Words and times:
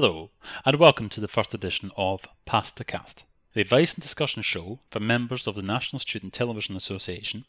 Hello, 0.00 0.30
and 0.64 0.78
welcome 0.78 1.08
to 1.08 1.20
the 1.20 1.26
first 1.26 1.54
edition 1.54 1.90
of 1.96 2.20
PastaCast, 2.46 3.24
the 3.52 3.60
advice 3.60 3.94
and 3.94 4.00
discussion 4.00 4.42
show 4.42 4.78
for 4.92 5.00
members 5.00 5.48
of 5.48 5.56
the 5.56 5.60
National 5.60 5.98
Student 5.98 6.32
Television 6.32 6.76
Association, 6.76 7.44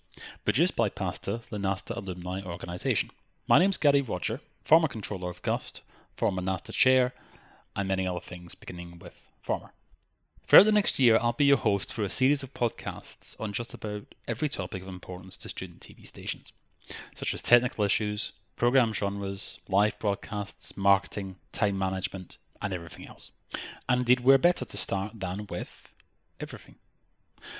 produced 0.46 0.75
by 0.75 0.89
PASTA, 0.89 1.41
the 1.51 1.59
NASTA 1.59 1.96
alumni 1.96 2.41
organisation. 2.41 3.12
My 3.47 3.59
name's 3.59 3.77
Gary 3.77 4.01
Roger, 4.01 4.41
former 4.65 4.88
controller 4.88 5.29
of 5.29 5.43
GUST, 5.43 5.83
former 6.17 6.41
NASTA 6.41 6.73
chair, 6.73 7.13
and 7.75 7.88
many 7.88 8.07
other 8.07 8.20
things 8.20 8.55
beginning 8.55 8.97
with 8.97 9.13
former. 9.43 9.70
Throughout 10.47 10.66
the 10.66 10.71
next 10.71 10.97
year, 10.97 11.20
I'll 11.21 11.34
be 11.34 11.45
your 11.45 11.57
host 11.57 11.93
for 11.93 12.04
a 12.04 12.09
series 12.09 12.41
of 12.41 12.55
podcasts 12.55 13.39
on 13.39 13.54
just 13.54 13.75
about 13.75 14.16
every 14.27 14.50
topic 14.50 14.81
of 14.81 14.88
importance 14.88 15.38
to 15.38 15.50
student 15.50 15.81
TV 15.81 16.07
stations, 16.07 16.52
such 17.13 17.36
as 17.36 17.43
technical 17.43 17.86
issues, 17.86 18.31
program 18.60 18.94
genres, 18.94 19.57
live 19.70 19.98
broadcasts, 20.00 20.75
marketing, 20.75 21.38
time 21.54 21.78
management, 21.78 22.38
and 22.62 22.74
everything 22.74 23.07
else. 23.07 23.32
And 23.88 24.00
indeed, 24.00 24.20
where 24.20 24.38
better 24.38 24.66
to 24.66 24.78
start 24.78 25.18
than 25.18 25.47
with 25.47 25.70
everything. 26.42 26.75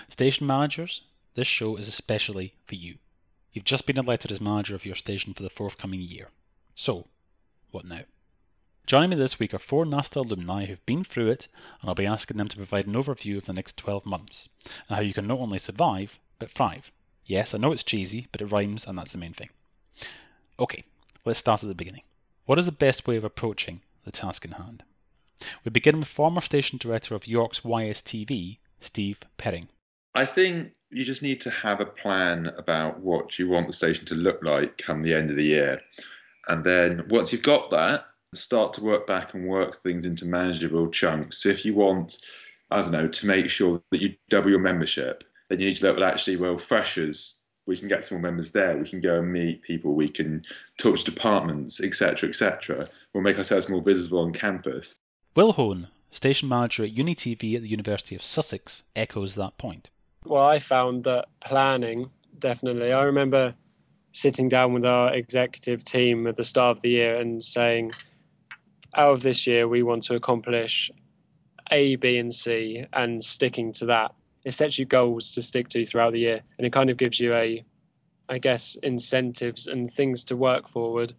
Station 0.10 0.46
managers, 0.46 1.02
this 1.36 1.48
show 1.48 1.78
is 1.78 1.88
especially 1.88 2.54
for 2.68 2.76
you. 2.76 2.98
You've 3.54 3.64
just 3.64 3.86
been 3.86 3.98
elected 3.98 4.30
as 4.30 4.42
manager 4.42 4.76
of 4.76 4.86
your 4.86 4.96
station 4.96 5.34
for 5.34 5.42
the 5.42 5.50
forthcoming 5.50 6.02
year. 6.02 6.32
So, 6.76 7.08
what 7.72 7.86
now? 7.86 8.04
Joining 8.86 9.12
me 9.12 9.16
this 9.16 9.40
week 9.40 9.54
are 9.54 9.60
four 9.60 9.86
NASTA 9.86 10.18
alumni 10.18 10.66
who've 10.66 10.86
been 10.86 11.06
through 11.06 11.32
it, 11.32 11.48
and 11.80 11.88
I'll 11.88 11.96
be 11.96 12.06
asking 12.06 12.36
them 12.36 12.50
to 12.50 12.58
provide 12.58 12.88
an 12.88 12.94
overview 12.96 13.38
of 13.38 13.46
the 13.46 13.54
next 13.54 13.78
12 13.78 14.06
months 14.06 14.50
and 14.90 14.98
how 14.98 15.02
you 15.02 15.14
can 15.14 15.28
not 15.28 15.40
only 15.40 15.60
survive, 15.60 16.20
but 16.40 16.52
thrive. 16.52 16.92
Yes, 17.26 17.54
I 17.54 17.58
know 17.58 17.72
it's 17.72 17.84
cheesy, 17.84 18.28
but 18.34 18.42
it 18.42 18.48
rhymes, 18.48 18.86
and 18.86 18.98
that's 18.98 19.14
the 19.14 19.18
main 19.18 19.34
thing. 19.34 19.50
Okay, 20.60 20.84
let's 21.26 21.40
start 21.40 21.64
at 21.64 21.70
the 21.70 21.76
beginning. 21.76 22.04
What 22.46 22.60
is 22.60 22.66
the 22.66 22.72
best 22.72 23.08
way 23.08 23.18
of 23.18 23.24
approaching 23.24 23.82
the 24.06 24.12
task 24.12 24.46
in 24.46 24.52
hand? 24.52 24.84
We 25.64 25.72
begin 25.72 26.00
with 26.00 26.08
former 26.08 26.42
station 26.42 26.78
director 26.78 27.16
of 27.16 27.28
York's 27.28 27.62
YSTV, 27.62 28.58
Steve 28.82 29.20
Perring. 29.38 29.70
I 30.16 30.26
think 30.26 30.74
you 30.90 31.06
just 31.06 31.22
need 31.22 31.42
to 31.42 31.50
have 31.50 31.80
a 31.80 31.86
plan 31.86 32.48
about 32.58 33.00
what 33.00 33.38
you 33.38 33.48
want 33.48 33.68
the 33.68 33.74
station 33.74 34.06
to 34.06 34.16
look 34.16 34.44
like 34.44 34.78
come 34.78 35.02
the 35.02 35.14
end 35.14 35.30
of 35.30 35.36
the 35.36 35.44
year. 35.44 35.82
And 36.48 36.64
then 36.64 37.08
once 37.10 37.32
you've 37.32 37.44
got 37.44 37.70
that, 37.72 38.06
start 38.34 38.74
to 38.74 38.84
work 38.84 39.08
back 39.08 39.34
and 39.34 39.48
work 39.48 39.76
things 39.76 40.06
into 40.06 40.26
manageable 40.26 40.90
chunks. 40.90 41.44
So 41.44 41.50
if 41.50 41.64
you 41.66 41.76
want, 41.76 42.18
I 42.72 42.82
don't 42.82 42.92
know, 42.92 43.08
to 43.08 43.28
make 43.28 43.50
sure 43.50 43.82
that 43.92 44.02
you 44.02 44.16
double 44.30 44.50
your 44.50 44.60
membership, 44.60 45.24
then 45.50 45.60
you 45.60 45.68
need 45.68 45.78
to 45.78 45.86
look 45.86 45.98
at 45.98 46.04
actually, 46.04 46.38
well, 46.38 46.58
freshers 46.58 47.39
we 47.70 47.78
can 47.78 47.88
get 47.88 48.04
some 48.04 48.18
more 48.18 48.24
members 48.24 48.52
there. 48.52 48.78
We 48.78 48.90
can 48.90 49.00
go 49.00 49.20
and 49.20 49.32
meet 49.32 49.62
people. 49.62 49.94
We 49.94 50.10
can 50.10 50.44
talk 50.78 50.98
to 50.98 51.04
departments, 51.06 51.80
etc., 51.80 52.28
etc. 52.28 52.90
We'll 53.14 53.24
make 53.24 53.38
ourselves 53.38 53.70
more 53.70 53.82
visible 53.82 54.20
on 54.20 54.34
campus. 54.34 54.96
Will 55.36 55.54
Hone, 55.54 55.88
station 56.12 56.50
manager 56.50 56.84
at 56.84 56.96
UniTV 56.96 57.56
at 57.56 57.62
the 57.62 57.70
University 57.70 58.16
of 58.16 58.24
Sussex, 58.24 58.82
echoes 58.96 59.36
that 59.36 59.58
point. 59.58 59.90
Well, 60.26 60.44
I 60.44 60.60
found 60.60 61.04
that 61.06 61.28
planning 61.40 62.10
definitely. 62.38 62.92
I 62.92 63.04
remember 63.04 63.54
sitting 64.12 64.50
down 64.50 64.74
with 64.74 64.86
our 64.86 65.14
executive 65.14 65.84
team 65.84 66.26
at 66.26 66.36
the 66.36 66.44
start 66.44 66.78
of 66.78 66.82
the 66.82 66.90
year 66.90 67.18
and 67.18 67.44
saying, 67.44 67.92
out 68.96 69.14
of 69.14 69.22
this 69.22 69.46
year, 69.46 69.68
we 69.68 69.84
want 69.84 70.04
to 70.04 70.16
accomplish 70.16 70.90
A, 71.72 71.96
B, 71.98 72.18
and 72.18 72.34
C, 72.34 72.86
and 72.92 73.24
sticking 73.24 73.74
to 73.74 73.86
that 73.88 74.16
it 74.46 74.54
sets 74.54 74.80
you 74.80 74.86
goals 74.86 75.34
to 75.34 75.42
stick 75.42 75.70
to 75.70 75.86
throughout 75.86 76.14
the 76.14 76.20
year, 76.20 76.42
and 76.58 76.66
it 76.66 76.74
kind 76.74 76.90
of 76.90 76.98
gives 76.98 77.20
you 77.20 77.34
a, 77.34 77.64
I 78.28 78.38
guess, 78.38 78.78
incentives 78.82 79.68
and 79.68 79.92
things 79.92 80.26
to 80.26 80.38
work 80.38 80.70
forward, 80.70 81.14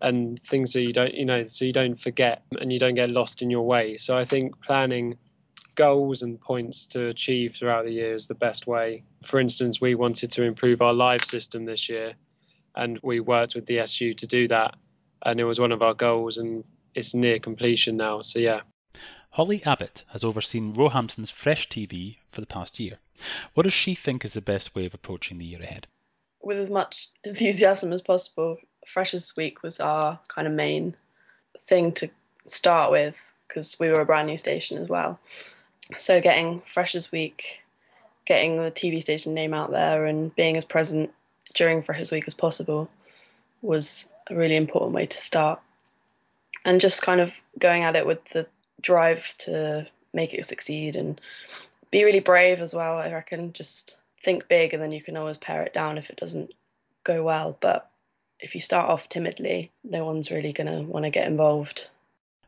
and 0.00 0.40
things 0.40 0.72
that 0.72 0.82
you 0.82 0.92
don't, 0.92 1.14
you 1.14 1.24
know, 1.24 1.44
so 1.44 1.64
you 1.64 1.72
don't 1.72 2.00
forget 2.00 2.42
and 2.60 2.72
you 2.72 2.78
don't 2.78 2.94
get 2.94 3.10
lost 3.10 3.42
in 3.42 3.50
your 3.50 3.64
way. 3.64 3.96
So 3.98 4.16
I 4.16 4.24
think 4.24 4.60
planning 4.60 5.16
goals 5.74 6.22
and 6.22 6.40
points 6.40 6.86
to 6.86 7.06
achieve 7.06 7.54
throughout 7.56 7.84
the 7.84 7.92
year 7.92 8.14
is 8.14 8.26
the 8.26 8.34
best 8.34 8.66
way. 8.66 9.04
For 9.24 9.40
instance, 9.40 9.80
we 9.80 9.94
wanted 9.94 10.32
to 10.32 10.42
improve 10.42 10.82
our 10.82 10.92
live 10.92 11.24
system 11.24 11.64
this 11.64 11.88
year, 11.88 12.14
and 12.74 12.98
we 13.02 13.20
worked 13.20 13.54
with 13.54 13.66
the 13.66 13.78
SU 13.80 14.14
to 14.14 14.26
do 14.26 14.48
that, 14.48 14.74
and 15.24 15.40
it 15.40 15.44
was 15.44 15.60
one 15.60 15.72
of 15.72 15.82
our 15.82 15.94
goals, 15.94 16.38
and 16.38 16.64
it's 16.94 17.14
near 17.14 17.38
completion 17.38 17.96
now. 17.96 18.20
So 18.20 18.38
yeah. 18.38 18.62
Holly 19.32 19.62
Abbott 19.64 20.04
has 20.08 20.24
overseen 20.24 20.74
Roehampton's 20.74 21.30
Fresh 21.30 21.70
TV 21.70 22.16
for 22.32 22.42
the 22.42 22.46
past 22.46 22.78
year. 22.78 22.98
What 23.54 23.62
does 23.62 23.72
she 23.72 23.94
think 23.94 24.26
is 24.26 24.34
the 24.34 24.42
best 24.42 24.74
way 24.74 24.84
of 24.84 24.92
approaching 24.92 25.38
the 25.38 25.46
year 25.46 25.62
ahead? 25.62 25.86
With 26.42 26.58
as 26.58 26.68
much 26.68 27.08
enthusiasm 27.24 27.94
as 27.94 28.02
possible, 28.02 28.58
Freshers 28.86 29.34
Week 29.34 29.62
was 29.62 29.80
our 29.80 30.20
kind 30.28 30.46
of 30.46 30.52
main 30.52 30.94
thing 31.60 31.92
to 31.92 32.10
start 32.44 32.90
with 32.90 33.16
because 33.48 33.78
we 33.80 33.88
were 33.88 34.02
a 34.02 34.04
brand 34.04 34.28
new 34.28 34.36
station 34.36 34.76
as 34.76 34.88
well. 34.90 35.18
So 35.98 36.20
getting 36.20 36.60
Freshers 36.66 37.10
Week, 37.10 37.62
getting 38.26 38.58
the 38.58 38.70
TV 38.70 39.00
station 39.00 39.32
name 39.32 39.54
out 39.54 39.70
there, 39.70 40.04
and 40.04 40.34
being 40.36 40.58
as 40.58 40.66
present 40.66 41.10
during 41.54 41.82
Freshers 41.82 42.10
Week 42.10 42.24
as 42.26 42.34
possible 42.34 42.90
was 43.62 44.10
a 44.28 44.34
really 44.34 44.56
important 44.56 44.92
way 44.92 45.06
to 45.06 45.16
start. 45.16 45.62
And 46.66 46.82
just 46.82 47.00
kind 47.00 47.22
of 47.22 47.32
going 47.58 47.82
at 47.84 47.96
it 47.96 48.06
with 48.06 48.18
the 48.34 48.46
drive 48.82 49.34
to 49.38 49.86
make 50.12 50.34
it 50.34 50.44
succeed 50.44 50.96
and 50.96 51.20
be 51.90 52.04
really 52.04 52.20
brave 52.20 52.60
as 52.60 52.74
well. 52.74 52.98
I 52.98 53.12
reckon 53.12 53.52
just 53.52 53.96
think 54.22 54.48
big 54.48 54.72
and 54.72 54.82
then 54.82 54.92
you 54.92 55.02
can 55.02 55.16
always 55.16 55.38
pare 55.38 55.62
it 55.62 55.74
down 55.74 55.98
if 55.98 56.10
it 56.10 56.16
doesn't 56.16 56.52
go 57.04 57.22
well. 57.22 57.56
But 57.60 57.90
if 58.40 58.54
you 58.54 58.60
start 58.60 58.88
off 58.88 59.08
timidly, 59.08 59.70
no 59.84 60.04
one's 60.04 60.30
really 60.30 60.52
going 60.52 60.66
to 60.66 60.82
want 60.82 61.04
to 61.04 61.10
get 61.10 61.26
involved. 61.26 61.88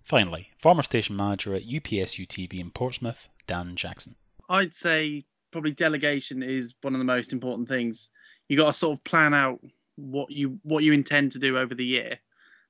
Finally, 0.05 0.51
former 0.61 0.83
station 0.83 1.17
manager 1.17 1.55
at 1.55 1.67
UPSU 1.67 2.29
TV 2.29 2.61
in 2.61 2.71
Portsmouth, 2.71 3.17
Dan 3.47 3.77
Jackson. 3.77 4.15
I'd 4.49 4.75
say 4.75 5.25
probably 5.51 5.71
delegation 5.71 6.43
is 6.43 6.75
one 6.83 6.95
of 6.95 6.99
the 6.99 7.05
most 7.05 7.33
important 7.33 7.69
things. 7.69 8.11
You 8.49 8.57
got 8.57 8.67
to 8.67 8.73
sort 8.75 8.99
of 8.99 9.05
plan 9.05 9.33
out 9.33 9.61
what 9.97 10.31
you 10.31 10.59
what 10.63 10.83
you 10.83 10.93
intend 10.93 11.33
to 11.33 11.39
do 11.39 11.57
over 11.57 11.75
the 11.75 11.85
year. 11.85 12.19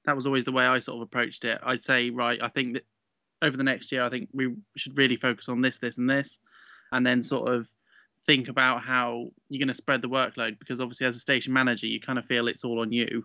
That 0.05 0.15
was 0.15 0.27
always 0.27 0.45
the 0.45 0.53
way 0.53 0.67
I 0.67 0.79
sort 0.79 0.97
of 0.97 1.03
approached 1.03 1.45
it. 1.45 1.59
I'd 1.63 1.83
say, 1.83 2.11
right, 2.11 2.41
I 2.43 2.49
think 2.49 2.75
that 2.75 2.85
over 3.44 3.56
the 3.56 3.65
next 3.65 3.93
year, 3.93 4.03
I 4.03 4.10
think 4.10 4.28
we 4.32 4.55
should 4.77 4.97
really 4.97 5.16
focus 5.16 5.49
on 5.49 5.60
this, 5.60 5.78
this, 5.78 5.99
and 5.99 6.09
this, 6.09 6.38
and 6.93 7.06
then 7.06 7.22
sort 7.22 7.49
of 7.49 7.69
think 8.27 8.49
about 8.49 8.81
how 8.81 9.31
you're 9.49 9.59
going 9.59 9.69
to 9.69 9.75
spread 9.75 10.03
the 10.03 10.09
workload 10.09 10.59
because 10.59 10.81
obviously 10.81 11.06
as 11.06 11.16
a 11.16 11.21
station 11.21 11.53
manager 11.53 11.87
you 11.87 12.00
kind 12.00 12.19
of 12.19 12.25
feel 12.25 12.49
it's 12.49 12.65
all 12.65 12.81
on 12.81 12.93
you. 12.93 13.25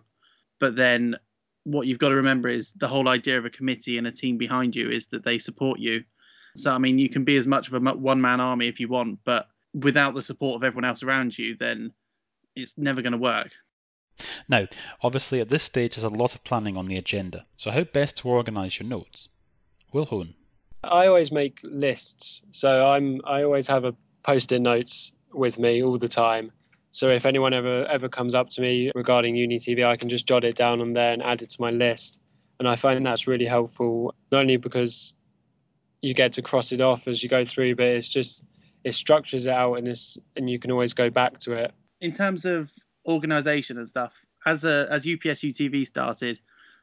But 0.58 0.76
then 0.76 1.16
what 1.64 1.86
you've 1.86 1.98
got 1.98 2.10
to 2.10 2.16
remember 2.16 2.48
is 2.48 2.72
the 2.72 2.88
whole 2.88 3.08
idea 3.08 3.38
of 3.38 3.44
a 3.44 3.50
committee 3.50 3.98
and 3.98 4.06
a 4.06 4.12
team 4.12 4.36
behind 4.36 4.76
you 4.76 4.90
is 4.90 5.06
that 5.08 5.24
they 5.24 5.38
support 5.38 5.78
you. 5.78 6.04
So 6.56 6.72
i 6.72 6.78
mean 6.78 6.98
you 6.98 7.08
can 7.08 7.24
be 7.24 7.36
as 7.36 7.46
much 7.46 7.68
of 7.68 7.74
a 7.74 7.94
one 7.94 8.20
man 8.20 8.40
army 8.40 8.68
if 8.68 8.80
you 8.80 8.88
want 8.88 9.20
but 9.24 9.48
without 9.72 10.14
the 10.14 10.22
support 10.22 10.56
of 10.56 10.64
everyone 10.64 10.84
else 10.84 11.02
around 11.02 11.38
you 11.38 11.56
then 11.56 11.92
it's 12.56 12.76
never 12.76 13.02
going 13.02 13.12
to 13.12 13.18
work. 13.18 13.50
Now 14.48 14.66
obviously 15.02 15.40
at 15.40 15.48
this 15.48 15.62
stage 15.62 15.94
there's 15.94 16.04
a 16.04 16.08
lot 16.08 16.34
of 16.34 16.44
planning 16.44 16.76
on 16.76 16.88
the 16.88 16.96
agenda 16.96 17.46
so 17.56 17.70
how 17.70 17.84
best 17.84 18.18
to 18.18 18.28
organize 18.28 18.78
your 18.78 18.88
notes 18.88 19.28
Will 19.92 20.04
Hone. 20.04 20.34
I 20.82 21.06
always 21.06 21.30
make 21.30 21.58
lists, 21.62 22.42
so 22.52 22.86
I'm 22.86 23.20
I 23.24 23.42
always 23.42 23.66
have 23.66 23.84
a 23.84 23.94
post-it 24.22 24.60
notes 24.60 25.12
with 25.32 25.58
me 25.58 25.82
all 25.82 25.98
the 25.98 26.08
time. 26.08 26.52
So 26.92 27.08
if 27.10 27.26
anyone 27.26 27.54
ever 27.54 27.86
ever 27.86 28.08
comes 28.08 28.34
up 28.34 28.50
to 28.50 28.60
me 28.60 28.90
regarding 28.94 29.34
UniTV, 29.34 29.84
I 29.86 29.96
can 29.96 30.08
just 30.08 30.26
jot 30.26 30.44
it 30.44 30.56
down 30.56 30.80
on 30.80 30.92
there 30.92 31.12
and 31.12 31.22
add 31.22 31.42
it 31.42 31.50
to 31.50 31.60
my 31.60 31.70
list. 31.70 32.18
And 32.58 32.68
I 32.68 32.76
find 32.76 33.04
that's 33.04 33.26
really 33.26 33.46
helpful, 33.46 34.14
not 34.30 34.40
only 34.40 34.56
because 34.56 35.14
you 36.00 36.14
get 36.14 36.34
to 36.34 36.42
cross 36.42 36.72
it 36.72 36.80
off 36.80 37.06
as 37.06 37.22
you 37.22 37.28
go 37.28 37.44
through, 37.44 37.76
but 37.76 37.86
it's 37.86 38.08
just 38.08 38.42
it 38.84 38.94
structures 38.94 39.46
it 39.46 39.52
out 39.52 39.74
and 39.74 39.86
it's 39.86 40.18
and 40.36 40.48
you 40.48 40.58
can 40.58 40.70
always 40.70 40.94
go 40.94 41.10
back 41.10 41.38
to 41.40 41.52
it. 41.52 41.72
In 42.00 42.12
terms 42.12 42.44
of 42.44 42.72
organisation 43.06 43.76
and 43.76 43.88
stuff, 43.88 44.24
as 44.46 44.64
a 44.64 44.88
as 44.90 45.04
UPSU 45.04 45.50
TV 45.50 45.86
started, 45.86 46.40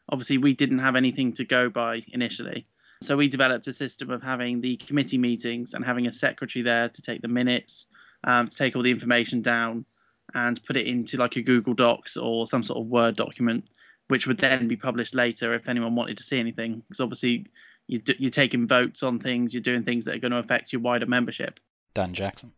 obviously 0.09 0.37
we 0.37 0.53
didn't 0.53 0.79
have 0.79 0.95
anything 0.95 1.33
to 1.33 1.45
go 1.45 1.69
by 1.69 2.03
initially. 2.09 2.65
So 3.01 3.17
we 3.17 3.27
developed 3.27 3.67
a 3.67 3.73
system 3.73 4.09
of 4.09 4.23
having 4.23 4.61
the 4.61 4.77
committee 4.77 5.17
meetings 5.17 5.73
and 5.73 5.85
having 5.85 6.07
a 6.07 6.11
secretary 6.11 6.63
there 6.63 6.89
to 6.89 7.01
take 7.01 7.21
the 7.21 7.27
minutes, 7.27 7.87
um, 8.23 8.47
to 8.47 8.55
take 8.55 8.75
all 8.75 8.81
the 8.81 8.91
information 8.91 9.41
down 9.41 9.85
and 10.33 10.63
put 10.65 10.77
it 10.77 10.87
into 10.87 11.17
like 11.17 11.35
a 11.35 11.41
Google 11.41 11.73
Docs 11.73 12.17
or 12.17 12.47
some 12.47 12.63
sort 12.63 12.79
of 12.79 12.87
Word 12.87 13.15
document, 13.15 13.69
which 14.07 14.27
would 14.27 14.37
then 14.37 14.67
be 14.67 14.75
published 14.75 15.15
later 15.15 15.53
if 15.53 15.69
anyone 15.69 15.95
wanted 15.95 16.17
to 16.17 16.23
see 16.23 16.39
anything. 16.39 16.81
Because 16.87 16.99
obviously 16.99 17.47
you 17.87 18.01
you're 18.17 18.29
taking 18.29 18.67
votes 18.67 19.03
on 19.03 19.19
things, 19.19 19.53
you're 19.53 19.61
doing 19.61 19.83
things 19.83 20.05
that 20.05 20.15
are 20.15 20.19
going 20.19 20.31
to 20.31 20.37
affect 20.37 20.73
your 20.73 20.81
wider 20.81 21.05
membership. 21.05 21.59
Dan 21.93 22.13
Jackson. 22.13 22.51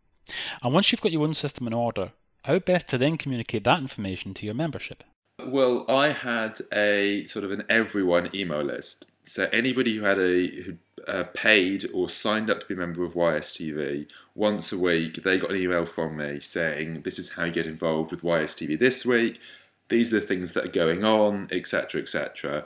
And 0.62 0.74
once 0.74 0.92
you've 0.92 1.02
got 1.02 1.12
your 1.12 1.24
own 1.24 1.34
system 1.34 1.68
in 1.68 1.74
order, 1.74 2.12
how 2.44 2.60
best 2.60 2.88
to 2.90 2.98
then 2.98 3.18
communicate 3.18 3.64
that 3.66 3.80
information 3.80 4.34
to 4.36 4.46
your 4.46 4.56
membership? 4.56 5.04
Well, 5.46 5.86
I 5.90 6.10
had 6.10 6.60
a 6.74 7.26
sort 7.28 7.46
of 7.46 7.52
an 7.52 7.64
everyone 7.70 8.30
email 8.34 8.62
list. 8.62 9.06
So 9.30 9.48
anybody 9.54 9.96
who 9.96 10.04
had 10.06 10.18
a 10.18 10.48
who 10.64 10.78
uh, 11.08 11.24
paid 11.36 11.92
or 11.94 12.10
signed 12.10 12.50
up 12.50 12.62
to 12.62 12.66
be 12.66 12.74
a 12.74 12.78
member 12.78 13.04
of 13.04 13.14
YSTV 13.14 14.08
once 14.34 14.72
a 14.72 14.78
week, 14.78 15.24
they 15.24 15.38
got 15.38 15.52
an 15.52 15.58
email 15.58 15.86
from 15.86 16.18
me 16.18 16.40
saying, 16.40 17.04
"This 17.04 17.20
is 17.20 17.30
how 17.30 17.44
you 17.46 17.52
get 17.52 17.68
involved 17.68 18.10
with 18.10 18.24
YSTV 18.24 18.80
this 18.80 19.06
week. 19.06 19.40
These 19.88 20.12
are 20.12 20.20
the 20.20 20.26
things 20.26 20.54
that 20.54 20.66
are 20.66 20.70
going 20.84 21.04
on, 21.04 21.50
etc., 21.52 22.02
etc." 22.02 22.66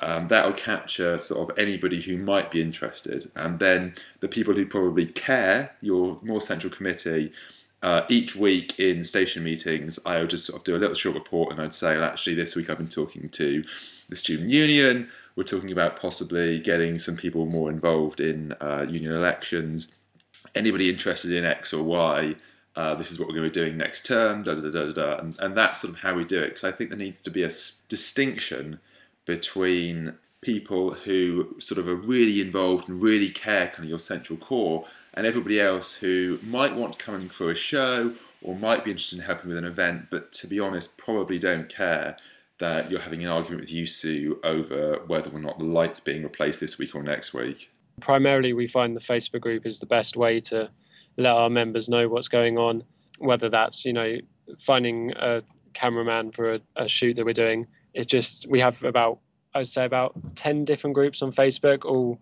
Um, 0.00 0.28
that'll 0.28 0.52
capture 0.52 1.18
sort 1.18 1.48
of 1.48 1.58
anybody 1.58 2.02
who 2.02 2.18
might 2.18 2.50
be 2.50 2.60
interested, 2.60 3.30
and 3.34 3.58
then 3.58 3.94
the 4.20 4.28
people 4.28 4.52
who 4.52 4.66
probably 4.66 5.06
care, 5.06 5.74
your 5.80 6.18
more 6.22 6.42
central 6.42 6.72
committee. 6.74 7.32
Uh, 7.82 8.04
each 8.08 8.36
week 8.36 8.78
in 8.78 9.02
station 9.02 9.42
meetings, 9.42 9.98
I 10.06 10.20
would 10.20 10.30
just 10.30 10.46
sort 10.46 10.60
of 10.60 10.64
do 10.64 10.76
a 10.76 10.78
little 10.78 10.94
short 10.94 11.16
report, 11.16 11.50
and 11.50 11.60
I'd 11.60 11.74
say, 11.74 11.96
well, 11.96 12.04
actually, 12.04 12.36
this 12.36 12.54
week 12.54 12.70
I've 12.70 12.78
been 12.78 12.88
talking 12.88 13.28
to 13.28 13.64
the 14.08 14.16
student 14.16 14.50
union. 14.50 15.08
We're 15.34 15.42
talking 15.44 15.72
about 15.72 15.98
possibly 15.98 16.60
getting 16.60 16.98
some 16.98 17.16
people 17.16 17.44
more 17.46 17.70
involved 17.70 18.20
in 18.20 18.52
uh, 18.60 18.86
union 18.88 19.12
elections. 19.12 19.88
Anybody 20.54 20.90
interested 20.90 21.32
in 21.32 21.44
X 21.44 21.72
or 21.72 21.82
Y? 21.82 22.36
Uh, 22.76 22.94
this 22.94 23.10
is 23.10 23.18
what 23.18 23.28
we're 23.28 23.34
going 23.34 23.50
to 23.50 23.60
be 23.60 23.64
doing 23.64 23.76
next 23.76 24.06
term, 24.06 24.44
da 24.44 24.54
da 24.54 24.60
da 24.60 24.70
da 24.70 24.92
da, 24.92 25.18
and, 25.18 25.36
and 25.40 25.56
that's 25.56 25.80
sort 25.80 25.92
of 25.92 25.98
how 25.98 26.14
we 26.14 26.24
do 26.24 26.38
it. 26.38 26.48
Because 26.50 26.64
I 26.64 26.72
think 26.72 26.90
there 26.90 26.98
needs 26.98 27.20
to 27.22 27.30
be 27.30 27.42
a 27.42 27.50
distinction 27.88 28.78
between 29.26 30.14
people 30.40 30.92
who 30.92 31.56
sort 31.58 31.78
of 31.78 31.88
are 31.88 31.96
really 31.96 32.40
involved 32.40 32.88
and 32.88 33.02
really 33.02 33.30
care, 33.30 33.68
kind 33.68 33.84
of 33.84 33.88
your 33.90 33.98
central 33.98 34.38
core, 34.38 34.84
and 35.14 35.26
everybody 35.26 35.60
else 35.60 35.92
who 35.92 36.38
might 36.42 36.74
want 36.74 36.94
to 36.94 37.04
come 37.04 37.14
and 37.14 37.30
crew 37.30 37.50
a 37.50 37.54
show 37.54 38.14
or 38.42 38.56
might 38.56 38.84
be 38.84 38.90
interested 38.90 39.18
in 39.18 39.24
helping 39.24 39.48
with 39.48 39.58
an 39.58 39.64
event, 39.64 40.06
but 40.10 40.32
to 40.32 40.46
be 40.46 40.58
honest, 40.58 40.96
probably 40.98 41.38
don't 41.38 41.68
care 41.68 42.16
that 42.58 42.90
you're 42.90 43.00
having 43.00 43.22
an 43.22 43.28
argument 43.28 43.60
with 43.60 43.70
YUSU 43.70 44.36
over 44.44 45.02
whether 45.06 45.30
or 45.30 45.38
not 45.40 45.58
the 45.58 45.64
light's 45.64 46.00
being 46.00 46.22
replaced 46.22 46.60
this 46.60 46.78
week 46.78 46.94
or 46.94 47.02
next 47.02 47.34
week. 47.34 47.70
Primarily, 48.00 48.52
we 48.52 48.68
find 48.68 48.96
the 48.96 49.00
Facebook 49.00 49.40
group 49.40 49.66
is 49.66 49.78
the 49.78 49.86
best 49.86 50.16
way 50.16 50.40
to 50.40 50.70
let 51.16 51.32
our 51.32 51.50
members 51.50 51.88
know 51.88 52.08
what's 52.08 52.28
going 52.28 52.58
on, 52.58 52.84
whether 53.18 53.48
that's, 53.48 53.84
you 53.84 53.92
know, 53.92 54.18
finding 54.60 55.12
a 55.12 55.42
cameraman 55.74 56.32
for 56.32 56.54
a, 56.54 56.60
a 56.76 56.88
shoot 56.88 57.16
that 57.16 57.24
we're 57.24 57.32
doing. 57.32 57.66
It's 57.94 58.06
just, 58.06 58.46
we 58.48 58.60
have 58.60 58.82
about, 58.84 59.18
I'd 59.54 59.68
say 59.68 59.84
about 59.84 60.14
10 60.36 60.64
different 60.64 60.94
groups 60.94 61.22
on 61.22 61.32
Facebook, 61.32 61.84
all 61.84 62.18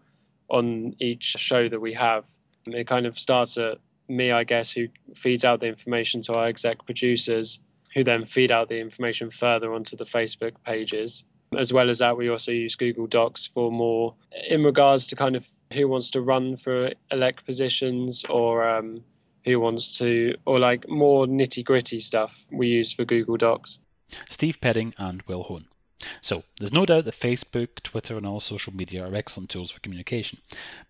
on 0.48 0.96
each 0.98 1.36
show 1.38 1.68
that 1.68 1.80
we 1.80 1.94
have. 1.94 2.24
It 2.66 2.86
kind 2.86 3.06
of 3.06 3.18
starts 3.18 3.56
at 3.58 3.78
me, 4.08 4.32
I 4.32 4.44
guess, 4.44 4.72
who 4.72 4.88
feeds 5.14 5.44
out 5.44 5.60
the 5.60 5.66
information 5.66 6.22
to 6.22 6.34
our 6.34 6.46
exec 6.46 6.84
producers, 6.84 7.60
who 7.94 8.04
then 8.04 8.26
feed 8.26 8.52
out 8.52 8.68
the 8.68 8.80
information 8.80 9.30
further 9.30 9.72
onto 9.72 9.96
the 9.96 10.04
Facebook 10.04 10.52
pages. 10.64 11.24
As 11.56 11.72
well 11.72 11.90
as 11.90 11.98
that, 11.98 12.16
we 12.16 12.28
also 12.28 12.52
use 12.52 12.76
Google 12.76 13.06
Docs 13.06 13.48
for 13.52 13.72
more 13.72 14.14
in 14.48 14.62
regards 14.62 15.08
to 15.08 15.16
kind 15.16 15.34
of 15.34 15.48
who 15.72 15.88
wants 15.88 16.10
to 16.10 16.20
run 16.20 16.56
for 16.56 16.92
elect 17.10 17.44
positions 17.44 18.24
or 18.28 18.68
um, 18.68 19.02
who 19.44 19.58
wants 19.58 19.98
to, 19.98 20.36
or 20.44 20.58
like 20.58 20.88
more 20.88 21.26
nitty 21.26 21.64
gritty 21.64 22.00
stuff 22.00 22.44
we 22.52 22.68
use 22.68 22.92
for 22.92 23.04
Google 23.04 23.36
Docs. 23.36 23.78
Steve 24.28 24.58
Perring 24.60 24.94
and 24.98 25.22
Will 25.22 25.42
Hone. 25.42 25.66
So, 26.22 26.42
there's 26.58 26.72
no 26.72 26.86
doubt 26.86 27.04
that 27.04 27.18
Facebook, 27.18 27.82
Twitter, 27.82 28.16
and 28.16 28.26
all 28.26 28.40
social 28.40 28.74
media 28.74 29.06
are 29.06 29.14
excellent 29.14 29.50
tools 29.50 29.70
for 29.70 29.80
communication. 29.80 30.38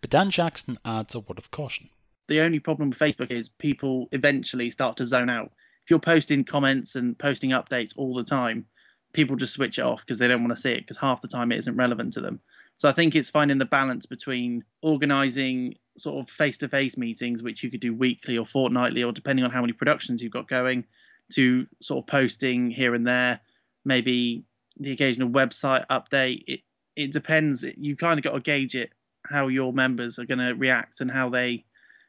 But 0.01 0.11
Dan 0.11 0.31
Jackson 0.31 0.79
adds 0.85 1.15
a 1.15 1.21
word 1.21 1.39
of 1.39 1.51
caution. 1.51 1.89
The 2.29 2.41
only 2.41 2.61
problem 2.61 2.91
with 2.91 2.99
Facebook 2.99 3.31
is 3.31 3.49
people 3.49 4.09
eventually 4.13 4.71
start 4.71 4.97
to 4.99 5.07
zone 5.07 5.31
out. 5.31 5.51
If 5.85 5.91
you're 5.91 5.99
posting 5.99 6.45
comments 6.45 6.95
and 6.95 7.19
posting 7.19 7.51
updates 7.51 7.93
all 7.97 8.15
the 8.15 8.23
time, 8.23 8.67
people 9.13 9.35
just 9.37 9.55
switch 9.55 9.79
it 9.79 9.83
off 9.83 10.01
because 10.01 10.19
they 10.19 10.29
don't 10.29 10.45
want 10.45 10.55
to 10.55 10.61
see 10.61 10.71
it 10.71 10.81
because 10.81 10.97
half 10.97 11.21
the 11.21 11.29
time 11.29 11.51
it 11.51 11.59
isn't 11.59 11.77
relevant 11.77 12.13
to 12.13 12.21
them. 12.21 12.41
So 12.77 12.89
I 12.89 12.93
think 12.93 13.17
it's 13.17 13.31
finding 13.31 13.59
the 13.59 13.65
balance 13.65 14.07
between 14.07 14.65
organizing 14.81 15.75
sort 15.99 16.25
of 16.25 16.31
face-to-face 16.31 16.97
meetings, 16.97 17.43
which 17.43 17.63
you 17.63 17.71
could 17.71 17.81
do 17.81 17.93
weekly 17.93 18.39
or 18.39 18.47
fortnightly, 18.47 19.03
or 19.03 19.13
depending 19.13 19.45
on 19.45 19.51
how 19.51 19.61
many 19.61 19.73
productions 19.73 20.23
you've 20.23 20.33
got 20.33 20.49
going, 20.49 20.85
to 21.33 21.67
sort 21.83 22.03
of 22.03 22.07
posting 22.07 22.71
here 22.71 22.95
and 22.95 23.07
there, 23.07 23.41
maybe 23.85 24.45
the 24.81 24.93
occasional 24.93 25.29
website 25.29 25.87
update. 25.89 26.45
It 26.47 26.61
it 26.97 27.13
depends. 27.13 27.65
You 27.79 27.97
kind 27.97 28.19
of 28.19 28.25
got 28.25 28.33
to 28.33 28.41
gauge 28.41 28.75
it 28.75 28.91
how 29.25 29.49
your 29.49 29.73
members 29.73 30.19
are 30.19 30.25
going 30.25 30.39
to 30.39 30.55
react 30.55 31.01
and 31.01 31.11
how 31.11 31.29
they 31.29 31.65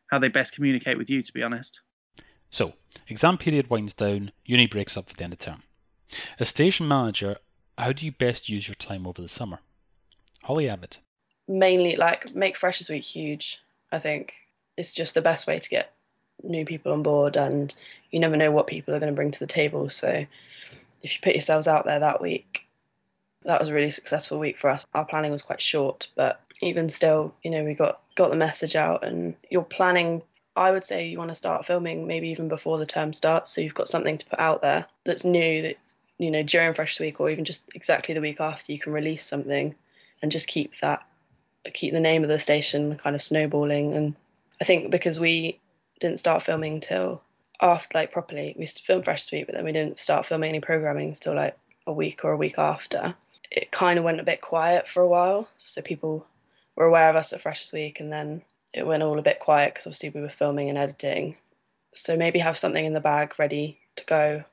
how 0.08 0.20
they 0.20 0.30
best 0.30 0.54
communicate 0.54 0.98
with 0.98 1.10
you. 1.10 1.22
To 1.22 1.34
be 1.34 1.44
honest. 1.44 1.82
So 2.50 2.74
exam 3.08 3.38
period 3.38 3.70
winds 3.70 3.94
down. 3.94 4.32
Uni 4.46 4.68
breaks 4.68 4.98
up 4.98 5.10
for 5.10 5.16
the 5.16 5.24
end 5.24 5.34
of 5.34 5.40
term. 5.40 5.64
As 6.40 6.50
station 6.50 6.88
manager, 6.88 7.38
how 7.78 7.94
do 7.94 8.06
you 8.06 8.12
best 8.12 8.50
use 8.50 8.68
your 8.68 8.76
time 8.76 9.08
over 9.08 9.22
the 9.22 9.30
summer? 9.30 9.60
Holly 10.44 10.68
Abbott. 10.68 10.98
Mainly, 11.48 11.96
like, 11.96 12.36
make 12.36 12.58
Freshers 12.58 12.90
Week 12.90 13.04
huge. 13.04 13.60
I 13.92 14.00
think 14.00 14.34
it's 14.78 14.94
just 14.94 15.14
the 15.14 15.22
best 15.22 15.48
way 15.48 15.60
to 15.60 15.70
get 15.70 15.94
new 16.44 16.66
people 16.66 16.92
on 16.92 17.04
board, 17.04 17.38
and 17.38 17.74
you 18.10 18.20
never 18.20 18.38
know 18.38 18.52
what 18.52 18.68
people 18.68 18.94
are 18.94 19.00
going 19.00 19.12
to 19.12 19.16
bring 19.16 19.32
to 19.32 19.40
the 19.40 19.48
table. 19.48 19.90
So, 19.90 20.26
if 21.02 21.14
you 21.14 21.20
put 21.22 21.34
yourselves 21.34 21.68
out 21.68 21.86
there 21.86 22.00
that 22.00 22.22
week, 22.22 22.68
that 23.44 23.60
was 23.60 23.70
a 23.70 23.74
really 23.74 23.92
successful 23.92 24.40
week 24.40 24.60
for 24.60 24.70
us. 24.70 24.86
Our 24.94 25.06
planning 25.06 25.32
was 25.32 25.42
quite 25.42 25.62
short, 25.62 26.10
but 26.16 26.42
even 26.62 26.90
still, 26.90 27.34
you 27.44 27.52
know, 27.52 27.64
we 27.64 27.74
got 27.74 28.02
got 28.16 28.30
the 28.30 28.38
message 28.38 28.76
out, 28.76 29.04
and 29.04 29.36
you're 29.50 29.64
planning. 29.64 30.22
I 30.56 30.72
would 30.72 30.86
say 30.86 31.08
you 31.08 31.18
want 31.18 31.30
to 31.30 31.36
start 31.36 31.66
filming 31.66 32.08
maybe 32.08 32.30
even 32.30 32.50
before 32.50 32.78
the 32.78 32.86
term 32.86 33.14
starts, 33.14 33.52
so 33.52 33.62
you've 33.62 33.74
got 33.74 33.90
something 33.90 34.18
to 34.18 34.26
put 34.26 34.40
out 34.40 34.62
there 34.62 34.86
that's 35.06 35.24
new 35.24 35.62
that 35.64 35.78
you 36.18 36.30
know 36.30 36.44
during 36.44 36.74
Fresh 36.74 37.00
Week 37.00 37.20
or 37.20 37.30
even 37.30 37.46
just 37.46 37.64
exactly 37.74 38.14
the 38.14 38.22
week 38.22 38.40
after 38.40 38.72
you 38.72 38.80
can 38.80 38.94
release 38.94 39.26
something 39.26 39.74
and 40.22 40.32
just 40.32 40.48
keep 40.48 40.74
that 40.82 41.06
keep 41.74 41.94
the 41.94 42.00
name 42.00 42.24
of 42.24 42.30
the 42.30 42.40
station 42.40 43.00
kind 43.02 43.16
of 43.16 43.22
snowballing 43.22 43.94
and 43.94 44.16
I 44.60 44.66
think 44.66 44.92
because 44.92 45.20
we 45.20 45.60
didn't 46.00 46.20
start 46.20 46.44
filming 46.44 46.82
till 46.82 47.22
after 47.62 47.98
like 47.98 48.12
properly 48.12 48.56
we 48.58 48.66
filmed 48.66 49.06
Fresh 49.06 49.32
Week 49.32 49.46
but 49.46 49.56
then 49.56 49.66
we 49.66 49.72
didn't 49.72 50.00
start 50.00 50.26
filming 50.26 50.50
any 50.50 50.60
programming 50.60 51.10
until 51.10 51.36
like 51.36 51.58
a 51.88 51.94
week 51.94 52.24
or 52.24 52.32
a 52.32 52.38
week 52.38 52.58
after 52.58 53.16
it 53.52 53.72
kind 53.72 54.00
of 54.00 54.06
went 54.06 54.20
a 54.20 54.24
bit 54.24 54.42
quiet 54.42 54.88
for 54.88 55.02
a 55.02 55.08
while 55.08 55.48
so 55.58 55.82
people 55.82 56.26
were 56.76 56.86
aware 56.86 57.10
of 57.10 57.16
us 57.16 57.34
at 57.34 57.42
Fresh 57.42 57.72
Week 57.74 58.00
and 58.00 58.12
then 58.12 58.42
it 58.74 58.86
went 58.86 59.04
all 59.04 59.20
a 59.20 59.24
bit 59.24 59.40
quiet 59.40 59.74
because 59.74 59.88
obviously 59.88 60.10
we 60.10 60.22
were 60.22 60.30
filming 60.30 60.70
and 60.70 60.78
editing 60.78 61.36
so 61.96 62.16
maybe 62.16 62.40
have 62.40 62.58
something 62.58 62.86
in 62.86 62.94
the 62.94 63.00
bag 63.02 63.38
ready 63.38 63.80
to 63.98 64.06
go 64.06 64.44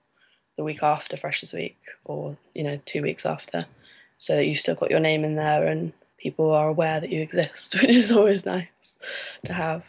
the 0.58 0.64
week 0.64 0.82
after 0.82 1.16
Freshers 1.16 1.55
Week 1.55 1.78
or 2.05 2.37
you 2.52 2.64
know 2.64 2.78
two 2.84 3.00
weeks 3.00 3.25
after, 3.25 3.64
so 4.19 4.37
that 4.37 4.44
you've 4.44 4.58
still 4.58 4.75
got 4.75 4.90
your 4.90 5.00
name 5.00 5.25
in 5.25 5.37
there 5.37 5.66
and 5.66 5.93
people 6.19 6.50
are 6.50 6.69
aware 6.69 7.00
that 7.00 7.10
you 7.10 7.22
exist, 7.22 7.75
which 7.81 7.94
is 7.96 8.12
always 8.12 8.44
nice 8.44 8.99
to 9.44 9.55
have. 9.55 9.84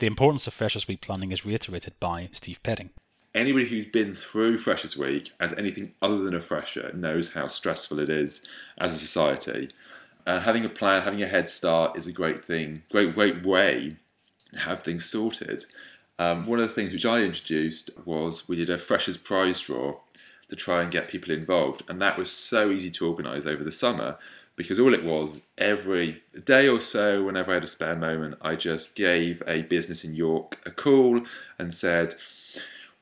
The 0.00 0.06
importance 0.08 0.48
of 0.48 0.54
Freshers 0.54 0.88
Week 0.88 1.00
planning 1.00 1.30
is 1.30 1.44
reiterated 1.44 1.94
by 2.00 2.28
Steve 2.32 2.58
Perring. 2.64 2.90
Anybody 3.32 3.66
who's 3.66 3.86
been 3.86 4.16
through 4.16 4.58
Freshers 4.58 4.96
Week 4.96 5.30
as 5.38 5.52
anything 5.52 5.94
other 6.02 6.18
than 6.18 6.34
a 6.34 6.40
fresher 6.40 6.92
knows 6.92 7.32
how 7.32 7.46
stressful 7.46 8.00
it 8.00 8.10
is 8.10 8.44
as 8.76 8.92
a 8.92 8.96
society. 8.96 9.70
And 10.26 10.42
having 10.42 10.64
a 10.64 10.68
plan, 10.68 11.02
having 11.02 11.22
a 11.22 11.28
head 11.28 11.48
start 11.48 11.96
is 11.96 12.08
a 12.08 12.12
great 12.12 12.44
thing, 12.44 12.82
great, 12.90 13.14
great 13.14 13.44
way 13.44 13.96
to 14.52 14.58
have 14.58 14.82
things 14.82 15.04
sorted. 15.04 15.64
Um, 16.18 16.46
one 16.46 16.58
of 16.58 16.66
the 16.66 16.74
things 16.74 16.92
which 16.92 17.06
I 17.06 17.20
introduced 17.20 17.90
was 18.04 18.48
we 18.48 18.56
did 18.56 18.70
a 18.70 18.78
freshers 18.78 19.16
prize 19.16 19.60
draw 19.60 20.00
to 20.48 20.56
try 20.56 20.82
and 20.82 20.90
get 20.90 21.08
people 21.08 21.32
involved, 21.32 21.84
and 21.88 22.02
that 22.02 22.18
was 22.18 22.32
so 22.32 22.70
easy 22.72 22.90
to 22.90 23.08
organise 23.08 23.46
over 23.46 23.62
the 23.62 23.70
summer 23.70 24.18
because 24.56 24.78
all 24.78 24.94
it 24.94 25.04
was 25.04 25.42
every 25.58 26.22
day 26.44 26.68
or 26.68 26.80
so, 26.80 27.24
whenever 27.24 27.50
I 27.50 27.54
had 27.54 27.64
a 27.64 27.68
spare 27.68 27.96
moment, 27.96 28.36
I 28.40 28.56
just 28.56 28.94
gave 28.94 29.42
a 29.46 29.62
business 29.62 30.04
in 30.04 30.14
York 30.14 30.58
a 30.64 30.70
call 30.70 31.20
and 31.58 31.72
said, 31.72 32.14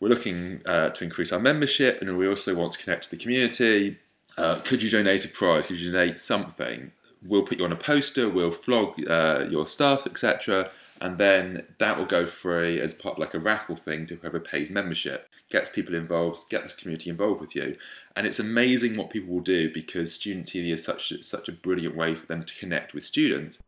"We're 0.00 0.08
looking 0.08 0.62
uh, 0.64 0.90
to 0.90 1.04
increase 1.04 1.32
our 1.32 1.40
membership, 1.40 2.00
and 2.00 2.16
we 2.16 2.28
also 2.28 2.54
want 2.54 2.72
to 2.72 2.78
connect 2.78 3.04
to 3.04 3.10
the 3.10 3.16
community. 3.16 3.98
Uh, 4.38 4.60
could 4.60 4.82
you 4.82 4.90
donate 4.90 5.24
a 5.24 5.28
prize? 5.28 5.66
Could 5.66 5.78
you 5.78 5.92
donate 5.92 6.18
something? 6.18 6.90
We'll 7.24 7.42
put 7.42 7.58
you 7.58 7.64
on 7.64 7.72
a 7.72 7.76
poster. 7.76 8.28
We'll 8.28 8.50
flog 8.50 9.00
uh, 9.06 9.46
your 9.50 9.66
stuff, 9.66 10.06
etc." 10.06 10.70
and 11.02 11.18
then 11.18 11.66
that 11.78 11.98
will 11.98 12.06
go 12.06 12.26
free 12.26 12.80
as 12.80 12.94
part 12.94 13.16
of 13.16 13.18
like 13.18 13.34
a 13.34 13.40
raffle 13.40 13.74
thing 13.74 14.06
to 14.06 14.14
whoever 14.14 14.38
pays 14.38 14.70
membership. 14.70 15.28
Gets 15.50 15.68
people 15.68 15.96
involved 15.96 16.48
gets 16.48 16.72
the 16.72 16.80
community 16.80 17.10
involved 17.10 17.40
with 17.40 17.56
you. 17.56 17.76
And 18.14 18.24
it's 18.24 18.38
amazing 18.38 18.96
what 18.96 19.10
people 19.10 19.34
will 19.34 19.42
do 19.42 19.72
because 19.74 20.14
student 20.14 20.46
tv 20.46 20.72
is 20.72 20.84
such 20.84 21.12
such 21.22 21.48
a 21.48 21.52
brilliant 21.52 21.96
way 21.96 22.14
for 22.14 22.24
them 22.26 22.44
to 22.44 22.54
connect 22.54 22.94
with 22.94 23.02
students. 23.02 23.60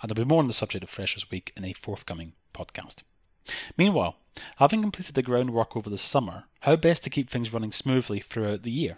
And 0.00 0.08
there'll 0.08 0.24
be 0.24 0.28
more 0.28 0.40
on 0.40 0.48
the 0.48 0.54
subject 0.54 0.82
of 0.82 0.88
freshers 0.88 1.30
week 1.30 1.52
in 1.54 1.66
a 1.66 1.74
forthcoming 1.74 2.32
podcast. 2.54 2.96
Meanwhile 3.76 4.16
having 4.56 4.80
completed 4.80 5.14
the 5.14 5.22
groundwork 5.22 5.76
over 5.76 5.90
the 5.90 5.98
summer 5.98 6.44
how 6.60 6.76
best 6.76 7.04
to 7.04 7.10
keep 7.10 7.28
things 7.28 7.52
running 7.52 7.72
smoothly 7.72 8.20
throughout 8.20 8.62
the 8.62 8.70
year? 8.70 8.96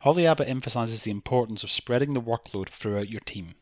Holly 0.00 0.26
abbott 0.26 0.48
emphasizes 0.48 1.02
the 1.02 1.10
importance 1.10 1.62
of 1.62 1.70
spreading 1.70 2.14
the 2.14 2.22
workload 2.22 2.70
throughout 2.70 3.10
your 3.10 3.20
team. 3.20 3.54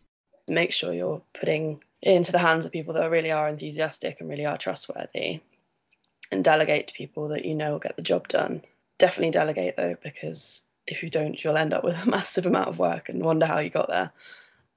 Make 0.49 0.71
sure 0.71 0.93
you're 0.95 1.23
putting 1.35 1.81
into 2.07 2.33
the 2.33 2.39
hands 2.39 2.65
of 2.65 2.73
people 2.73 2.95
that 2.95 3.11
really 3.11 3.33
are 3.33 3.49
enthusiastic 3.49 4.21
and 4.21 4.29
really 4.29 4.47
are 4.47 4.59
trustworthy 4.59 5.41
and 6.31 6.45
delegate 6.45 6.89
to 6.89 6.95
people 6.95 7.29
that 7.29 7.45
you 7.45 7.55
know 7.55 7.73
will 7.73 7.79
get 7.79 7.97
the 7.97 8.03
job 8.03 8.29
done. 8.29 8.63
Definitely 8.99 9.33
delegate 9.33 9.77
though, 9.77 9.97
because 10.03 10.63
if 10.87 11.03
you 11.03 11.11
don't, 11.11 11.43
you'll 11.43 11.57
end 11.57 11.75
up 11.75 11.85
with 11.85 12.01
a 12.07 12.11
massive 12.11 12.47
amount 12.47 12.69
of 12.69 12.79
work 12.79 13.09
and 13.09 13.23
wonder 13.23 13.47
how 13.47 13.59
you 13.59 13.71
got 13.71 13.89
there. 13.89 14.13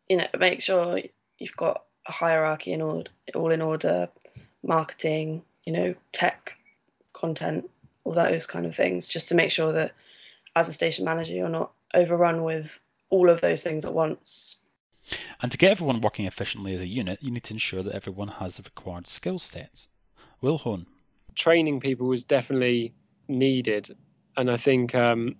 You 0.07 0.17
know, 0.17 0.27
make 0.37 0.61
sure 0.61 0.99
you've 1.37 1.55
got 1.55 1.83
a 2.07 2.11
hierarchy 2.11 2.73
in 2.73 2.81
all, 2.81 3.03
all 3.35 3.51
in 3.51 3.61
order, 3.61 4.09
marketing, 4.63 5.43
you 5.65 5.73
know, 5.73 5.95
tech, 6.11 6.57
content, 7.13 7.69
all 8.03 8.13
those 8.13 8.47
kind 8.47 8.65
of 8.65 8.75
things, 8.75 9.07
just 9.07 9.29
to 9.29 9.35
make 9.35 9.51
sure 9.51 9.71
that 9.73 9.93
as 10.55 10.67
a 10.67 10.73
station 10.73 11.05
manager, 11.05 11.33
you're 11.33 11.47
not 11.47 11.71
overrun 11.93 12.43
with 12.43 12.79
all 13.11 13.29
of 13.29 13.41
those 13.41 13.61
things 13.61 13.85
at 13.85 13.93
once. 13.93 14.57
And 15.41 15.51
to 15.51 15.57
get 15.57 15.71
everyone 15.71 16.01
working 16.01 16.25
efficiently 16.25 16.73
as 16.73 16.81
a 16.81 16.87
unit, 16.87 17.19
you 17.21 17.31
need 17.31 17.43
to 17.45 17.53
ensure 17.53 17.83
that 17.83 17.95
everyone 17.95 18.27
has 18.27 18.57
the 18.57 18.63
required 18.63 19.07
skill 19.07 19.39
sets. 19.39 19.87
Will 20.41 20.57
Hone. 20.57 20.85
Training 21.35 21.79
people 21.79 22.07
was 22.07 22.23
definitely 22.23 22.93
needed, 23.27 23.95
and 24.35 24.49
I 24.49 24.57
think 24.57 24.95
um, 24.95 25.35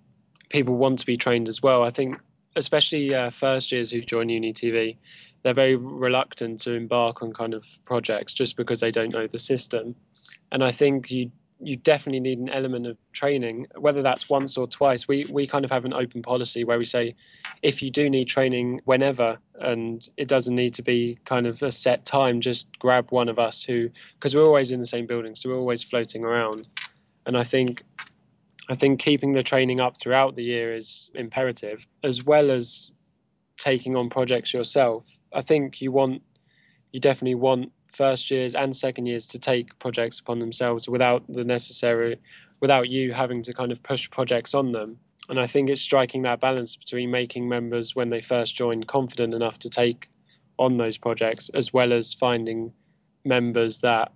people 0.48 0.76
want 0.76 1.00
to 1.00 1.06
be 1.06 1.16
trained 1.16 1.48
as 1.48 1.62
well. 1.62 1.82
I 1.82 1.90
think, 1.90 2.18
especially 2.56 3.14
uh, 3.14 3.30
first 3.30 3.72
years 3.72 3.90
who 3.90 4.00
join 4.00 4.28
Uni 4.28 4.52
TV, 4.52 4.96
they're 5.42 5.54
very 5.54 5.76
reluctant 5.76 6.60
to 6.60 6.72
embark 6.72 7.22
on 7.22 7.32
kind 7.32 7.54
of 7.54 7.64
projects 7.84 8.32
just 8.32 8.56
because 8.56 8.80
they 8.80 8.90
don't 8.90 9.12
know 9.12 9.26
the 9.26 9.38
system. 9.38 9.94
And 10.52 10.62
I 10.62 10.72
think 10.72 11.10
you 11.10 11.30
you 11.62 11.76
definitely 11.76 12.20
need 12.20 12.38
an 12.38 12.48
element 12.48 12.86
of 12.86 12.96
training, 13.12 13.66
whether 13.76 14.02
that's 14.02 14.28
once 14.28 14.56
or 14.56 14.66
twice. 14.66 15.06
We 15.06 15.26
we 15.30 15.46
kind 15.46 15.64
of 15.64 15.70
have 15.70 15.84
an 15.84 15.92
open 15.92 16.22
policy 16.22 16.64
where 16.64 16.78
we 16.78 16.84
say, 16.84 17.16
if 17.62 17.82
you 17.82 17.90
do 17.90 18.08
need 18.08 18.26
training, 18.28 18.80
whenever, 18.84 19.38
and 19.58 20.08
it 20.16 20.28
doesn't 20.28 20.54
need 20.54 20.74
to 20.74 20.82
be 20.82 21.18
kind 21.24 21.46
of 21.46 21.62
a 21.62 21.70
set 21.70 22.04
time. 22.04 22.40
Just 22.40 22.66
grab 22.78 23.10
one 23.10 23.28
of 23.28 23.38
us 23.38 23.62
who, 23.62 23.90
because 24.14 24.34
we're 24.34 24.44
always 24.44 24.72
in 24.72 24.80
the 24.80 24.86
same 24.86 25.06
building, 25.06 25.34
so 25.34 25.50
we're 25.50 25.58
always 25.58 25.82
floating 25.82 26.24
around. 26.24 26.68
And 27.26 27.36
I 27.36 27.44
think, 27.44 27.82
I 28.68 28.74
think 28.74 29.00
keeping 29.00 29.34
the 29.34 29.42
training 29.42 29.80
up 29.80 29.98
throughout 29.98 30.36
the 30.36 30.44
year 30.44 30.74
is 30.74 31.10
imperative, 31.14 31.86
as 32.02 32.24
well 32.24 32.50
as 32.50 32.92
taking 33.58 33.96
on 33.96 34.08
projects 34.08 34.54
yourself. 34.54 35.06
I 35.32 35.42
think 35.42 35.82
you 35.82 35.92
want, 35.92 36.22
you 36.90 37.00
definitely 37.00 37.34
want 37.34 37.72
first 37.92 38.30
years 38.30 38.54
and 38.54 38.76
second 38.76 39.06
years 39.06 39.26
to 39.26 39.38
take 39.38 39.78
projects 39.78 40.20
upon 40.20 40.38
themselves 40.38 40.88
without 40.88 41.24
the 41.28 41.44
necessary 41.44 42.18
without 42.60 42.88
you 42.88 43.12
having 43.12 43.42
to 43.42 43.54
kind 43.54 43.72
of 43.72 43.82
push 43.82 44.10
projects 44.10 44.54
on 44.54 44.72
them. 44.72 44.98
And 45.28 45.38
i 45.38 45.46
think 45.46 45.70
it's 45.70 45.80
striking 45.80 46.22
that 46.22 46.40
balance 46.40 46.76
between 46.76 47.10
making 47.10 47.48
members 47.48 47.94
when 47.94 48.10
they 48.10 48.20
first 48.20 48.56
join 48.56 48.82
confident 48.82 49.34
enough 49.34 49.58
to 49.60 49.70
take 49.70 50.08
on 50.58 50.76
those 50.76 50.98
projects 50.98 51.50
as 51.50 51.72
well 51.72 51.92
as 51.92 52.14
finding 52.14 52.72
members 53.24 53.78
that 53.80 54.12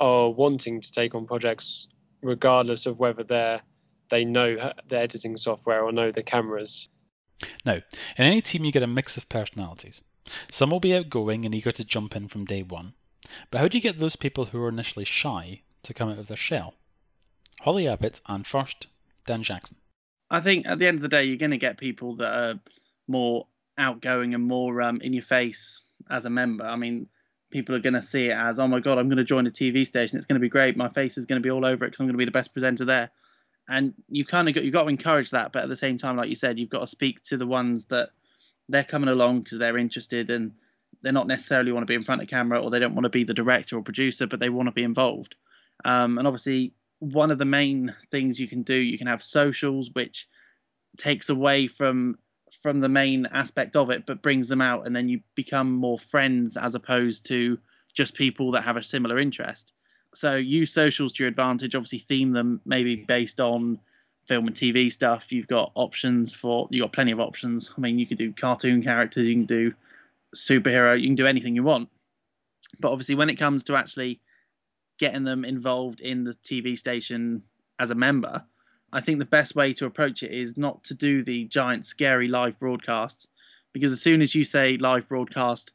are 0.00 0.30
wanting 0.30 0.80
to 0.80 0.92
take 0.92 1.14
on 1.14 1.26
projects 1.26 1.86
regardless 2.22 2.86
of 2.86 2.98
whether 2.98 3.22
they're 3.22 3.60
they 4.10 4.24
know 4.24 4.72
the 4.88 4.98
editing 4.98 5.36
software 5.36 5.82
or 5.82 5.90
know 5.90 6.10
the 6.10 6.22
cameras. 6.22 6.88
Now 7.64 7.74
in 7.74 8.24
any 8.24 8.42
team 8.42 8.64
you 8.64 8.72
get 8.72 8.82
a 8.82 8.86
mix 8.86 9.16
of 9.16 9.28
personalities. 9.28 10.02
Some 10.50 10.70
will 10.70 10.80
be 10.80 10.94
outgoing 10.94 11.44
and 11.44 11.54
eager 11.54 11.72
to 11.72 11.84
jump 11.84 12.16
in 12.16 12.28
from 12.28 12.46
day 12.46 12.62
one 12.62 12.94
but 13.50 13.58
how 13.58 13.68
do 13.68 13.76
you 13.76 13.82
get 13.82 13.98
those 13.98 14.16
people 14.16 14.46
who 14.46 14.62
are 14.62 14.68
initially 14.68 15.04
shy 15.04 15.62
to 15.84 15.94
come 15.94 16.08
out 16.08 16.18
of 16.18 16.28
their 16.28 16.36
shell? 16.36 16.74
Holly 17.60 17.88
Abbott 17.88 18.20
and 18.26 18.46
first, 18.46 18.86
Dan 19.26 19.42
Jackson. 19.42 19.76
I 20.30 20.40
think 20.40 20.66
at 20.66 20.78
the 20.78 20.86
end 20.86 20.96
of 20.96 21.02
the 21.02 21.08
day, 21.08 21.24
you're 21.24 21.36
going 21.36 21.50
to 21.50 21.56
get 21.56 21.78
people 21.78 22.16
that 22.16 22.34
are 22.34 22.60
more 23.06 23.46
outgoing 23.78 24.34
and 24.34 24.44
more 24.44 24.82
um, 24.82 25.00
in 25.00 25.12
your 25.12 25.22
face 25.22 25.82
as 26.10 26.24
a 26.24 26.30
member. 26.30 26.64
I 26.64 26.76
mean, 26.76 27.08
people 27.50 27.74
are 27.74 27.80
going 27.80 27.94
to 27.94 28.02
see 28.02 28.26
it 28.26 28.36
as, 28.36 28.58
oh 28.58 28.66
my 28.66 28.80
God, 28.80 28.98
I'm 28.98 29.08
going 29.08 29.18
to 29.18 29.24
join 29.24 29.46
a 29.46 29.50
TV 29.50 29.86
station. 29.86 30.18
It's 30.18 30.26
going 30.26 30.40
to 30.40 30.44
be 30.44 30.48
great. 30.48 30.76
My 30.76 30.88
face 30.88 31.16
is 31.16 31.26
going 31.26 31.40
to 31.40 31.46
be 31.46 31.50
all 31.50 31.64
over 31.64 31.84
it 31.84 31.88
because 31.88 32.00
I'm 32.00 32.06
going 32.06 32.14
to 32.14 32.18
be 32.18 32.24
the 32.24 32.30
best 32.30 32.52
presenter 32.52 32.84
there. 32.84 33.10
And 33.68 33.94
you've 34.08 34.26
kind 34.26 34.48
of 34.48 34.54
got, 34.54 34.64
you've 34.64 34.74
got 34.74 34.82
to 34.82 34.88
encourage 34.88 35.30
that. 35.30 35.52
But 35.52 35.62
at 35.62 35.68
the 35.68 35.76
same 35.76 35.96
time, 35.96 36.16
like 36.16 36.28
you 36.28 36.34
said, 36.34 36.58
you've 36.58 36.70
got 36.70 36.80
to 36.80 36.86
speak 36.86 37.22
to 37.24 37.36
the 37.36 37.46
ones 37.46 37.84
that 37.84 38.10
they're 38.68 38.84
coming 38.84 39.08
along 39.08 39.42
because 39.42 39.58
they're 39.58 39.78
interested 39.78 40.30
and 40.30 40.52
they're 41.04 41.12
not 41.12 41.26
necessarily 41.26 41.70
want 41.70 41.82
to 41.82 41.90
be 41.90 41.94
in 41.94 42.02
front 42.02 42.22
of 42.22 42.28
camera 42.28 42.60
or 42.60 42.70
they 42.70 42.78
don't 42.78 42.94
want 42.94 43.04
to 43.04 43.10
be 43.10 43.24
the 43.24 43.34
director 43.34 43.76
or 43.76 43.82
producer, 43.82 44.26
but 44.26 44.40
they 44.40 44.48
want 44.48 44.66
to 44.66 44.72
be 44.72 44.82
involved. 44.82 45.36
Um, 45.84 46.18
and 46.18 46.26
obviously, 46.26 46.72
one 46.98 47.30
of 47.30 47.38
the 47.38 47.44
main 47.44 47.94
things 48.10 48.40
you 48.40 48.48
can 48.48 48.62
do, 48.62 48.74
you 48.74 48.96
can 48.96 49.06
have 49.06 49.22
socials, 49.22 49.90
which 49.92 50.26
takes 50.96 51.28
away 51.28 51.66
from 51.68 52.16
from 52.62 52.80
the 52.80 52.88
main 52.88 53.26
aspect 53.26 53.76
of 53.76 53.90
it, 53.90 54.06
but 54.06 54.22
brings 54.22 54.48
them 54.48 54.62
out, 54.62 54.86
and 54.86 54.96
then 54.96 55.08
you 55.08 55.20
become 55.34 55.70
more 55.70 55.98
friends 55.98 56.56
as 56.56 56.74
opposed 56.74 57.26
to 57.26 57.58
just 57.92 58.14
people 58.14 58.52
that 58.52 58.64
have 58.64 58.78
a 58.78 58.82
similar 58.82 59.18
interest. 59.18 59.72
So 60.14 60.36
use 60.36 60.72
socials 60.72 61.12
to 61.12 61.24
your 61.24 61.28
advantage. 61.28 61.74
Obviously, 61.74 61.98
theme 61.98 62.32
them 62.32 62.62
maybe 62.64 62.96
based 62.96 63.40
on 63.40 63.80
film 64.26 64.46
and 64.46 64.56
TV 64.56 64.90
stuff. 64.90 65.32
You've 65.32 65.48
got 65.48 65.72
options 65.74 66.34
for 66.34 66.66
you 66.70 66.80
got 66.80 66.92
plenty 66.92 67.12
of 67.12 67.20
options. 67.20 67.70
I 67.76 67.80
mean, 67.80 67.98
you 67.98 68.06
could 68.06 68.18
do 68.18 68.32
cartoon 68.32 68.82
characters, 68.82 69.28
you 69.28 69.34
can 69.34 69.44
do 69.44 69.74
superhero. 70.34 70.98
You 70.98 71.06
can 71.06 71.14
do 71.14 71.26
anything 71.26 71.54
you 71.54 71.62
want. 71.62 71.88
But 72.78 72.92
obviously, 72.92 73.14
when 73.14 73.30
it 73.30 73.36
comes 73.36 73.64
to 73.64 73.76
actually 73.76 74.20
getting 74.98 75.24
them 75.24 75.44
involved 75.44 76.00
in 76.00 76.24
the 76.24 76.32
TV 76.32 76.78
station 76.78 77.42
as 77.78 77.90
a 77.90 77.94
member, 77.94 78.44
I 78.92 79.00
think 79.00 79.18
the 79.18 79.24
best 79.24 79.56
way 79.56 79.72
to 79.74 79.86
approach 79.86 80.22
it 80.22 80.32
is 80.32 80.56
not 80.56 80.84
to 80.84 80.94
do 80.94 81.22
the 81.24 81.44
giant, 81.46 81.84
scary 81.86 82.28
live 82.28 82.58
broadcasts. 82.58 83.26
Because 83.72 83.90
as 83.90 84.00
soon 84.00 84.22
as 84.22 84.34
you 84.34 84.44
say 84.44 84.76
live 84.76 85.08
broadcast, 85.08 85.72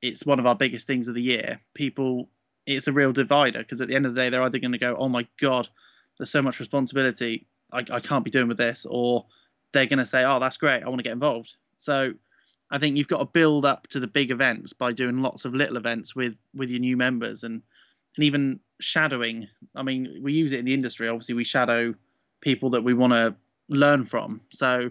it's 0.00 0.24
one 0.24 0.38
of 0.38 0.46
our 0.46 0.54
biggest 0.54 0.86
things 0.86 1.08
of 1.08 1.14
the 1.14 1.22
year. 1.22 1.60
People, 1.74 2.30
it's 2.66 2.88
a 2.88 2.92
real 2.92 3.12
divider 3.12 3.58
because 3.58 3.82
at 3.82 3.88
the 3.88 3.94
end 3.94 4.06
of 4.06 4.14
the 4.14 4.20
day, 4.20 4.30
they're 4.30 4.42
either 4.42 4.58
going 4.58 4.72
to 4.72 4.78
go, 4.78 4.96
oh 4.98 5.08
my 5.08 5.26
God, 5.38 5.68
there's 6.16 6.30
so 6.30 6.40
much 6.40 6.58
responsibility. 6.58 7.46
I, 7.70 7.84
I 7.90 8.00
can't 8.00 8.24
be 8.24 8.30
doing 8.30 8.48
with 8.48 8.56
this. 8.56 8.86
Or 8.88 9.26
they're 9.72 9.86
going 9.86 9.98
to 9.98 10.06
say, 10.06 10.24
oh, 10.24 10.40
that's 10.40 10.56
great. 10.56 10.82
I 10.82 10.88
want 10.88 11.00
to 11.00 11.04
get 11.04 11.12
involved. 11.12 11.54
So 11.76 12.14
I 12.74 12.78
think 12.80 12.96
you've 12.96 13.06
got 13.06 13.18
to 13.18 13.24
build 13.26 13.64
up 13.64 13.86
to 13.88 14.00
the 14.00 14.08
big 14.08 14.32
events 14.32 14.72
by 14.72 14.90
doing 14.90 15.22
lots 15.22 15.44
of 15.44 15.54
little 15.54 15.76
events 15.76 16.16
with 16.16 16.34
with 16.54 16.70
your 16.70 16.80
new 16.80 16.96
members 16.96 17.44
and 17.44 17.62
and 18.16 18.24
even 18.24 18.58
shadowing. 18.80 19.46
I 19.76 19.84
mean, 19.84 20.18
we 20.20 20.32
use 20.32 20.50
it 20.50 20.58
in 20.58 20.64
the 20.64 20.74
industry. 20.74 21.08
Obviously, 21.08 21.36
we 21.36 21.44
shadow 21.44 21.94
people 22.40 22.70
that 22.70 22.82
we 22.82 22.92
want 22.92 23.12
to 23.12 23.36
learn 23.68 24.04
from. 24.04 24.40
So 24.52 24.90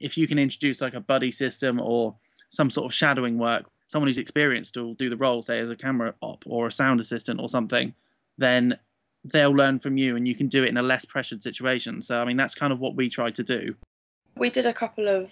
if 0.00 0.16
you 0.16 0.26
can 0.26 0.38
introduce 0.38 0.80
like 0.80 0.94
a 0.94 1.00
buddy 1.00 1.30
system 1.30 1.82
or 1.82 2.14
some 2.48 2.70
sort 2.70 2.86
of 2.86 2.94
shadowing 2.94 3.36
work, 3.36 3.66
someone 3.88 4.08
who's 4.08 4.16
experienced 4.16 4.78
will 4.78 4.94
do 4.94 5.10
the 5.10 5.16
role, 5.16 5.42
say 5.42 5.60
as 5.60 5.70
a 5.70 5.76
camera 5.76 6.14
op 6.22 6.44
or 6.46 6.68
a 6.68 6.72
sound 6.72 6.98
assistant 6.98 7.40
or 7.40 7.50
something, 7.50 7.92
then 8.38 8.78
they'll 9.24 9.54
learn 9.54 9.78
from 9.78 9.98
you 9.98 10.16
and 10.16 10.26
you 10.26 10.34
can 10.34 10.48
do 10.48 10.64
it 10.64 10.70
in 10.70 10.78
a 10.78 10.82
less 10.82 11.04
pressured 11.04 11.42
situation. 11.42 12.00
So 12.00 12.22
I 12.22 12.24
mean 12.24 12.38
that's 12.38 12.54
kind 12.54 12.72
of 12.72 12.80
what 12.80 12.94
we 12.94 13.10
try 13.10 13.30
to 13.32 13.44
do. 13.44 13.74
We 14.34 14.48
did 14.48 14.64
a 14.64 14.72
couple 14.72 15.08
of 15.08 15.30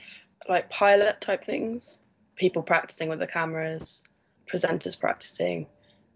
like 0.48 0.70
pilot 0.70 1.20
type 1.20 1.44
things, 1.44 1.98
people 2.36 2.62
practicing 2.62 3.08
with 3.08 3.18
the 3.18 3.26
cameras, 3.26 4.04
presenters 4.50 4.98
practicing. 4.98 5.66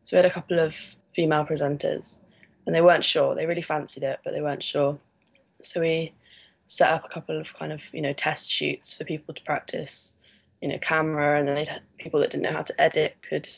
So 0.05 0.17
we 0.17 0.19
had 0.19 0.31
a 0.31 0.35
couple 0.35 0.59
of 0.59 0.77
female 1.15 1.45
presenters 1.45 2.19
and 2.67 2.75
they 2.75 2.81
weren't 2.81 3.05
sure. 3.05 3.35
They 3.35 3.47
really 3.47 3.63
fancied 3.63 4.03
it, 4.03 4.21
but 4.25 4.33
they 4.33 4.43
weren't 4.43 4.63
sure. 4.63 4.99
So 5.63 5.81
we 5.81 6.13
set 6.67 6.91
up 6.91 7.05
a 7.05 7.09
couple 7.09 7.41
of 7.41 7.53
kind 7.55 7.73
of, 7.73 7.83
you 7.93 8.01
know, 8.01 8.13
test 8.13 8.51
shoots 8.51 8.95
for 8.95 9.05
people 9.05 9.35
to 9.35 9.43
practice, 9.43 10.15
you 10.61 10.69
know, 10.69 10.79
camera 10.79 11.39
and 11.39 11.49
then 11.49 11.57
they'd 11.57 11.81
people 11.99 12.21
that 12.21 12.31
didn't 12.31 12.45
know 12.45 12.53
how 12.53 12.63
to 12.63 12.81
edit 12.81 13.17
could 13.29 13.49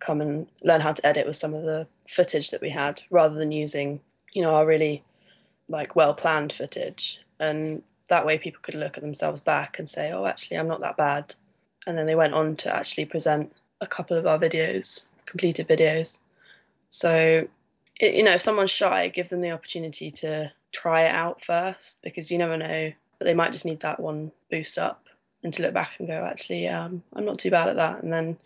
come 0.00 0.20
and 0.20 0.48
learn 0.62 0.80
how 0.80 0.92
to 0.92 1.06
edit 1.06 1.26
with 1.26 1.36
some 1.36 1.54
of 1.54 1.62
the 1.62 1.86
footage 2.08 2.50
that 2.50 2.60
we 2.60 2.68
had 2.68 3.02
rather 3.10 3.36
than 3.36 3.52
using, 3.52 4.00
you 4.32 4.42
know, 4.42 4.54
our 4.54 4.66
really 4.66 5.02
like 5.68 5.96
well 5.96 6.14
planned 6.14 6.52
footage. 6.52 7.20
And 7.38 7.82
that 8.08 8.26
way 8.26 8.38
people 8.38 8.60
could 8.62 8.74
look 8.74 8.96
at 8.96 9.02
themselves 9.02 9.40
back 9.40 9.78
and 9.78 9.88
say, 9.88 10.12
oh, 10.12 10.26
actually, 10.26 10.58
I'm 10.58 10.68
not 10.68 10.80
that 10.80 10.96
bad. 10.96 11.34
And 11.86 11.96
then 11.96 12.06
they 12.06 12.14
went 12.14 12.34
on 12.34 12.56
to 12.56 12.74
actually 12.74 13.06
present 13.06 13.52
a 13.80 13.86
couple 13.86 14.16
of 14.16 14.26
our 14.26 14.38
videos, 14.38 15.06
completed 15.26 15.68
videos. 15.68 16.18
So, 16.88 17.48
it, 17.98 18.14
you 18.14 18.22
know, 18.22 18.34
if 18.34 18.42
someone's 18.42 18.70
shy, 18.70 19.08
give 19.08 19.28
them 19.28 19.40
the 19.40 19.52
opportunity 19.52 20.10
to 20.10 20.52
try 20.72 21.02
it 21.02 21.14
out 21.14 21.44
first 21.44 22.00
because 22.02 22.30
you 22.30 22.38
never 22.38 22.56
know, 22.56 22.92
but 23.18 23.24
they 23.24 23.34
might 23.34 23.52
just 23.52 23.64
need 23.64 23.80
that 23.80 24.00
one 24.00 24.32
boost 24.50 24.78
up 24.78 25.06
and 25.42 25.52
to 25.54 25.62
look 25.62 25.74
back 25.74 25.92
and 25.98 26.08
go, 26.08 26.24
actually, 26.24 26.68
um, 26.68 27.02
I'm 27.14 27.24
not 27.24 27.38
too 27.38 27.50
bad 27.50 27.68
at 27.68 27.76
that. 27.76 28.02
And 28.02 28.12
then, 28.12 28.36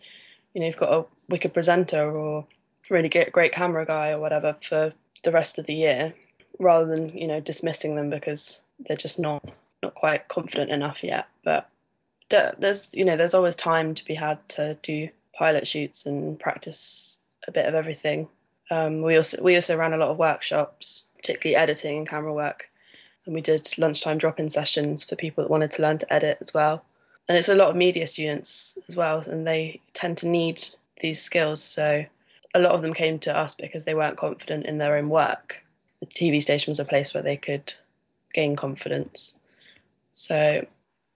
you 0.53 0.61
know, 0.61 0.67
you've 0.67 0.77
got 0.77 0.93
a 0.93 1.05
wicked 1.29 1.53
presenter 1.53 2.09
or 2.09 2.47
really 2.89 3.09
great, 3.09 3.31
great 3.31 3.53
camera 3.53 3.85
guy 3.85 4.11
or 4.11 4.19
whatever 4.19 4.55
for 4.61 4.93
the 5.23 5.31
rest 5.31 5.59
of 5.59 5.65
the 5.65 5.75
year 5.75 6.13
rather 6.59 6.85
than, 6.85 7.17
you 7.17 7.27
know, 7.27 7.39
dismissing 7.39 7.95
them 7.95 8.09
because 8.09 8.61
they're 8.79 8.97
just 8.97 9.19
not 9.19 9.43
not 9.83 9.95
quite 9.95 10.27
confident 10.27 10.71
enough 10.71 11.03
yet. 11.03 11.27
But 11.43 11.69
there's 12.29 12.93
you 12.93 13.05
know 13.05 13.17
there's 13.17 13.33
always 13.33 13.55
time 13.55 13.95
to 13.95 14.05
be 14.05 14.15
had 14.15 14.47
to 14.49 14.75
do 14.81 15.09
pilot 15.33 15.67
shoots 15.67 16.05
and 16.05 16.39
practice 16.39 17.19
a 17.47 17.51
bit 17.51 17.65
of 17.65 17.75
everything. 17.75 18.27
Um, 18.69 19.01
we 19.01 19.15
also 19.15 19.41
we 19.41 19.55
also 19.55 19.77
ran 19.77 19.93
a 19.93 19.97
lot 19.97 20.09
of 20.09 20.17
workshops, 20.17 21.05
particularly 21.15 21.55
editing 21.55 21.99
and 21.99 22.09
camera 22.09 22.33
work, 22.33 22.69
and 23.25 23.33
we 23.33 23.41
did 23.41 23.67
lunchtime 23.77 24.17
drop-in 24.17 24.49
sessions 24.49 25.03
for 25.03 25.15
people 25.15 25.43
that 25.43 25.51
wanted 25.51 25.71
to 25.71 25.81
learn 25.81 25.99
to 25.99 26.13
edit 26.13 26.37
as 26.41 26.53
well. 26.53 26.83
And 27.29 27.37
it's 27.37 27.49
a 27.49 27.55
lot 27.55 27.69
of 27.69 27.75
media 27.75 28.07
students 28.07 28.77
as 28.87 28.95
well, 28.95 29.19
and 29.19 29.45
they 29.45 29.81
tend 29.93 30.19
to 30.19 30.27
need 30.27 30.63
these 30.99 31.21
skills. 31.21 31.61
So 31.61 32.05
a 32.53 32.59
lot 32.59 32.71
of 32.71 32.81
them 32.81 32.93
came 32.93 33.19
to 33.19 33.37
us 33.37 33.55
because 33.55 33.85
they 33.85 33.95
weren't 33.95 34.17
confident 34.17 34.65
in 34.65 34.77
their 34.77 34.97
own 34.97 35.09
work. 35.09 35.63
The 36.01 36.07
TV 36.07 36.41
station 36.41 36.71
was 36.71 36.79
a 36.79 36.85
place 36.85 37.13
where 37.13 37.23
they 37.23 37.37
could 37.37 37.73
gain 38.33 38.55
confidence. 38.55 39.37
So, 40.11 40.65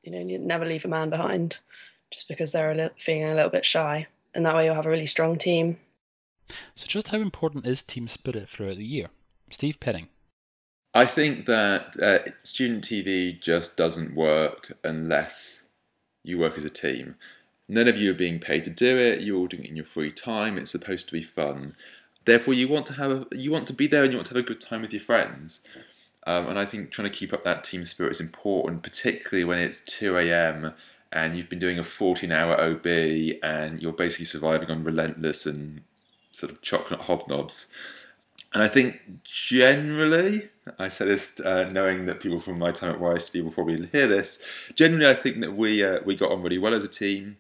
you 0.04 0.12
know, 0.12 0.20
you 0.20 0.40
never 0.40 0.66
leave 0.66 0.86
a 0.86 0.88
man 0.88 1.10
behind 1.10 1.58
just 2.12 2.28
because 2.28 2.52
they're 2.52 2.72
a 2.72 2.76
little, 2.76 2.96
feeling 2.98 3.30
a 3.30 3.36
little 3.36 3.50
bit 3.50 3.66
shy. 3.66 4.08
And 4.34 4.46
that 4.46 4.56
way 4.56 4.66
you'll 4.66 4.76
have 4.76 4.86
a 4.86 4.90
really 4.90 5.06
strong 5.06 5.38
team. 5.38 5.78
So, 6.76 6.88
just 6.88 7.08
how 7.08 7.20
important 7.20 7.66
is 7.66 7.82
team 7.82 8.08
spirit 8.08 8.50
throughout 8.50 8.78
the 8.78 8.86
year? 8.86 9.08
Steve 9.52 9.80
Perring. 9.80 10.08
I 10.94 11.06
think 11.06 11.46
that 11.46 11.98
uh, 12.02 12.20
student 12.44 12.86
TV 12.86 13.40
just 13.40 13.78
doesn't 13.78 14.14
work 14.14 14.74
unless 14.84 15.64
you 16.24 16.38
work 16.38 16.58
as 16.58 16.66
a 16.66 16.70
team. 16.70 17.16
None 17.70 17.88
of 17.88 17.98
you 17.98 18.12
are 18.12 18.16
being 18.16 18.40
paid 18.40 18.66
to 18.66 18.70
do 18.70 18.98
it. 18.98 19.22
You're 19.22 19.38
all 19.38 19.48
doing 19.48 19.64
it 19.64 19.70
in 19.70 19.78
your 19.78 19.86
free 19.86 20.12
time. 20.12 20.58
It's 20.58 20.72
supposed 20.72 21.08
to 21.08 21.14
be 21.14 21.22
fun. 21.22 21.76
Therefore, 22.26 22.54
you 22.54 22.68
want 22.68 22.88
to 22.88 22.94
have 22.94 23.28
you 23.32 23.52
want 23.52 23.68
to 23.68 23.74
be 23.74 23.88
there 23.88 24.04
and 24.04 24.12
you 24.12 24.18
want 24.18 24.28
to 24.28 24.36
have 24.36 24.44
a 24.44 24.48
good 24.48 24.62
time 24.62 24.82
with 24.82 24.94
your 24.94 25.02
friends. 25.02 25.62
Um, 26.28 26.48
and 26.50 26.60
I 26.60 26.66
think 26.66 26.92
trying 26.92 27.10
to 27.10 27.16
keep 27.16 27.34
up 27.34 27.44
that 27.44 27.64
team 27.64 27.84
spirit 27.86 28.12
is 28.12 28.22
important, 28.22 28.84
particularly 28.84 29.44
when 29.44 29.58
it's 29.58 29.82
2 29.82 30.18
a.m. 30.18 30.74
and 31.12 31.36
you've 31.36 31.50
been 31.50 31.58
doing 31.58 31.80
a 31.80 31.84
14-hour 31.84 32.62
OB 32.62 33.40
and 33.42 33.82
you're 33.82 33.92
basically 33.92 34.26
surviving 34.26 34.70
on 34.70 34.84
relentless 34.84 35.48
and 35.48 35.82
sort 36.32 36.52
of 36.52 36.62
chocolate 36.62 37.00
hobnobs. 37.00 37.66
And 38.54 38.62
I 38.62 38.68
think 38.68 39.00
generally, 39.24 40.50
I 40.78 40.90
say 40.90 41.06
this 41.06 41.40
uh, 41.40 41.70
knowing 41.72 42.06
that 42.08 42.20
people 42.20 42.40
from 42.40 42.60
my 42.60 42.72
time 42.72 42.94
at 42.94 43.00
YSTV 43.00 43.44
will 43.44 43.52
probably 43.52 43.88
hear 43.88 44.08
this. 44.08 44.44
Generally, 44.76 45.08
I 45.08 45.14
think 45.16 45.42
that 45.42 45.56
we 45.56 45.84
uh, 45.84 46.00
we 46.06 46.16
got 46.16 46.32
on 46.32 46.42
really 46.42 46.58
well 46.58 46.74
as 46.74 46.84
a 46.84 46.90
team. 46.90 47.38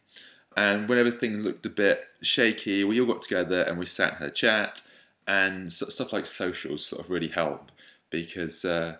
And 0.55 0.89
when 0.89 0.97
everything 0.97 1.41
looked 1.43 1.65
a 1.65 1.69
bit 1.69 2.03
shaky, 2.21 2.83
we 2.83 2.99
all 2.99 3.07
got 3.07 3.21
together 3.21 3.63
and 3.63 3.77
we 3.77 3.85
sat 3.85 4.13
and 4.13 4.19
had 4.19 4.29
a 4.29 4.31
chat. 4.31 4.81
And 5.27 5.71
stuff 5.71 6.11
like 6.11 6.25
socials 6.25 6.85
sort 6.85 7.03
of 7.03 7.09
really 7.09 7.29
help 7.29 7.71
because, 8.09 8.65
uh, 8.65 8.97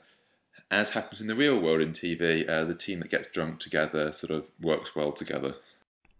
as 0.70 0.90
happens 0.90 1.20
in 1.20 1.28
the 1.28 1.36
real 1.36 1.60
world 1.60 1.82
in 1.82 1.92
TV, 1.92 2.48
uh, 2.48 2.64
the 2.64 2.76
team 2.76 3.00
that 3.00 3.10
gets 3.10 3.30
drunk 3.32 3.60
together 3.60 4.12
sort 4.14 4.32
of 4.32 4.46
works 4.62 4.96
well 4.96 5.12
together. 5.12 5.56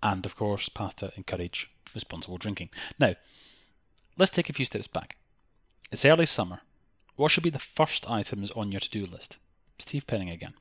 And 0.04 0.26
of 0.26 0.36
course, 0.36 0.68
pasta 0.68 1.14
encourage 1.16 1.70
responsible 1.94 2.38
drinking. 2.38 2.70
Now, 3.00 3.16
let's 4.18 4.32
take 4.32 4.50
a 4.50 4.54
few 4.54 4.66
steps 4.66 4.88
back. 4.88 5.16
It's 5.92 6.06
early 6.06 6.26
summer. 6.26 6.62
What 7.16 7.32
should 7.32 7.44
be 7.44 7.50
the 7.50 7.60
first 7.60 8.10
items 8.10 8.52
on 8.52 8.72
your 8.72 8.82
to 8.82 8.90
do 8.90 9.06
list? 9.06 9.38
Steve 9.80 10.08
Perring 10.08 10.30
again. 10.30 10.54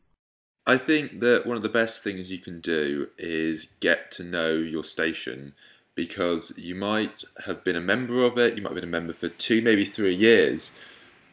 I 0.66 0.76
think 0.76 1.20
that 1.20 1.46
one 1.46 1.56
of 1.56 1.62
the 1.62 1.68
best 1.68 2.02
things 2.02 2.30
you 2.30 2.38
can 2.38 2.60
do 2.60 3.08
is 3.18 3.68
get 3.80 4.12
to 4.12 4.24
know 4.24 4.52
your 4.52 4.84
station 4.84 5.54
because 5.94 6.58
you 6.58 6.74
might 6.74 7.24
have 7.44 7.64
been 7.64 7.76
a 7.76 7.80
member 7.80 8.24
of 8.24 8.38
it, 8.38 8.56
you 8.56 8.62
might 8.62 8.70
have 8.70 8.76
been 8.76 8.84
a 8.84 8.86
member 8.86 9.12
for 9.12 9.28
two, 9.28 9.62
maybe 9.62 9.84
three 9.84 10.14
years, 10.14 10.72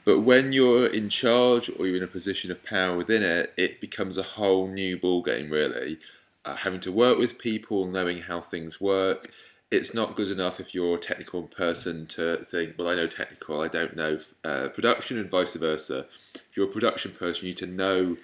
but 0.07 0.22
when 0.22 0.53
you're 0.53 0.88
in 0.88 1.10
charge 1.10 1.69
or 1.69 1.86
you're 1.86 1.98
in 1.98 2.03
a 2.03 2.07
position 2.07 2.50
of 2.50 2.63
power 2.63 2.96
within 2.96 3.24
it, 3.24 3.53
it 3.57 3.81
becomes 3.81 4.17
a 4.17 4.24
whole 4.24 4.67
new 4.67 4.98
ballgame, 4.98 5.51
really. 5.51 6.00
Uh, 6.46 6.55
having 6.55 6.79
to 6.79 6.93
work 6.93 7.17
with 7.17 7.38
people, 7.38 7.86
knowing 7.86 8.22
how 8.22 8.39
things 8.39 8.79
work. 8.79 9.29
It's 9.69 9.93
not 9.93 10.15
good 10.15 10.31
enough 10.31 10.62
if 10.62 10.74
you're 10.74 10.96
a 10.96 11.00
technical 11.00 11.43
person 11.43 12.05
to 12.07 12.46
think, 12.50 12.75
well, 12.77 12.88
I 12.88 12.96
know 12.96 13.07
technical, 13.07 13.60
I 13.60 13.67
don't 13.67 13.98
know 13.98 14.17
uh, 14.46 14.69
production, 14.69 15.17
and 15.17 15.29
vice 15.29 15.55
versa. 15.55 16.05
If 16.36 16.55
you're 16.55 16.69
a 16.69 16.72
production 16.72 17.12
person, 17.12 17.43
you 17.43 17.50
need 17.50 17.57
to 17.57 17.67
know 17.67 18.15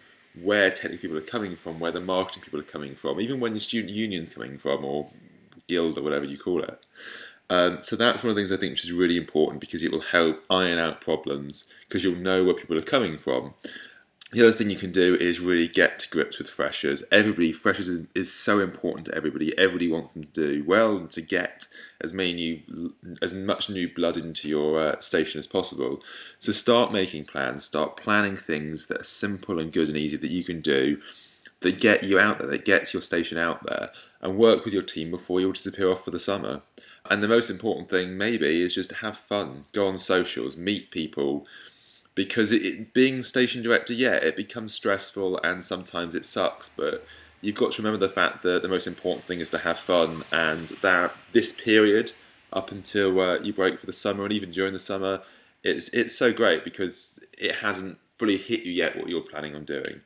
where 0.42 0.72
technical 0.72 0.98
people 0.98 1.18
are 1.18 1.22
coming 1.22 1.56
from, 1.56 1.80
where 1.80 1.92
the 1.92 2.02
marketing 2.02 2.44
people 2.44 2.60
are 2.60 2.64
coming 2.64 2.96
from, 2.96 3.22
even 3.22 3.40
when 3.40 3.54
the 3.54 3.60
student 3.60 3.94
union's 3.94 4.34
coming 4.34 4.58
from, 4.58 4.84
or 4.84 5.10
guild, 5.68 5.98
or 5.98 6.02
whatever 6.02 6.26
you 6.26 6.38
call 6.38 6.64
it. 6.64 6.86
Um, 7.50 7.82
so 7.82 7.96
that's 7.96 8.24
one 8.24 8.32
of 8.32 8.36
the 8.36 8.42
things 8.42 8.52
I 8.52 8.58
think 8.58 8.72
which 8.72 8.86
is 8.86 8.92
really 8.92 9.18
important 9.18 9.62
because 9.62 9.84
it 9.84 9.92
will 9.92 10.00
help 10.00 10.44
iron 10.50 10.80
out 10.80 11.02
problems 11.02 11.66
because 11.88 12.04
you'll 12.04 12.16
know 12.16 12.44
where 12.44 12.56
people 12.56 12.78
are 12.78 12.82
coming 12.82 13.18
from. 13.18 13.54
The 14.32 14.42
other 14.42 14.52
thing 14.52 14.72
you 14.72 14.78
can 14.78 14.92
do 14.92 15.14
is 15.14 15.40
really 15.40 15.68
get 15.68 16.00
to 16.00 16.10
grips 16.10 16.40
with 16.40 16.50
freshers. 16.50 17.04
Everybody, 17.12 17.52
freshers 17.52 17.90
is 18.16 18.34
so 18.34 18.60
important 18.60 19.06
to 19.06 19.16
everybody. 19.16 19.56
Everybody 19.56 19.90
wants 19.90 20.14
them 20.14 20.24
to 20.24 20.32
do 20.32 20.64
well 20.64 20.98
and 20.98 21.12
to 21.12 21.22
get 21.22 21.68
as 22.02 22.14
many 22.14 22.34
new, 22.34 22.94
as 23.22 23.34
much 23.34 23.70
new 23.70 23.94
blood 23.94 24.18
into 24.18 24.48
your 24.48 24.80
uh, 24.80 25.00
station 25.00 25.40
as 25.40 25.48
possible. 25.48 26.02
So 26.40 26.52
start 26.52 26.92
making 26.92 27.26
plans. 27.26 27.66
Start 27.66 27.98
planning 27.98 28.38
things 28.38 28.88
that 28.88 29.02
are 29.02 29.06
simple 29.06 29.60
and 29.60 29.72
good 29.72 29.88
and 29.88 29.98
easy 29.98 30.18
that 30.18 30.32
you 30.32 30.44
can 30.44 30.62
do, 30.62 31.02
that 31.62 31.80
get 31.80 32.04
you 32.04 32.20
out 32.20 32.40
there, 32.40 32.48
that 32.48 32.66
gets 32.66 32.94
your 32.94 33.02
station 33.02 33.38
out 33.38 33.64
there, 33.64 33.92
and 34.22 34.38
work 34.38 34.66
with 34.66 34.74
your 34.74 34.84
team 34.84 35.12
before 35.12 35.40
you 35.40 35.48
all 35.48 35.54
disappear 35.54 35.92
off 35.92 36.04
for 36.04 36.12
the 36.12 36.20
summer. 36.20 36.62
And 37.10 37.22
the 37.22 37.28
most 37.28 37.50
important 37.50 37.90
thing, 37.90 38.18
maybe, 38.18 38.62
is 38.62 38.74
just 38.74 38.92
have 38.94 39.18
fun, 39.18 39.66
go 39.74 39.88
on 39.88 39.98
socials, 39.98 40.58
meet 40.58 40.92
people 40.92 41.46
because 42.16 42.52
it, 42.52 42.64
it, 42.64 42.94
being 42.94 43.24
station 43.24 43.64
director, 43.64 43.94
yeah, 43.94 44.14
it 44.14 44.36
becomes 44.36 44.74
stressful 44.74 45.40
and 45.44 45.64
sometimes 45.64 46.16
it 46.16 46.26
sucks, 46.26 46.70
but 46.70 47.06
you've 47.44 47.56
got 47.56 47.74
to 47.74 47.82
remember 47.82 48.06
the 48.06 48.14
fact 48.14 48.44
that 48.44 48.62
the 48.62 48.70
most 48.70 48.88
important 48.88 49.28
thing 49.28 49.40
is 49.40 49.52
to 49.52 49.58
have 49.58 49.80
fun, 49.80 50.24
and 50.32 50.70
that 50.82 51.16
this 51.32 51.52
period 51.52 52.12
up 52.52 52.72
until 52.72 53.20
uh, 53.20 53.40
you 53.40 53.54
break 53.54 53.80
for 53.80 53.86
the 53.86 53.94
summer 53.94 54.24
and 54.24 54.34
even 54.34 54.52
during 54.52 54.74
the 54.74 54.80
summer, 54.80 55.22
it's 55.64 55.90
it's 55.90 56.16
so 56.16 56.32
great 56.34 56.64
because 56.64 57.20
it 57.38 57.56
hasn't 57.56 57.98
fully 58.18 58.38
hit 58.38 58.64
you 58.64 58.72
yet 58.72 58.96
what 58.96 59.10
you're 59.10 59.22
planning 59.22 59.56
on 59.56 59.66
doing, 59.66 60.02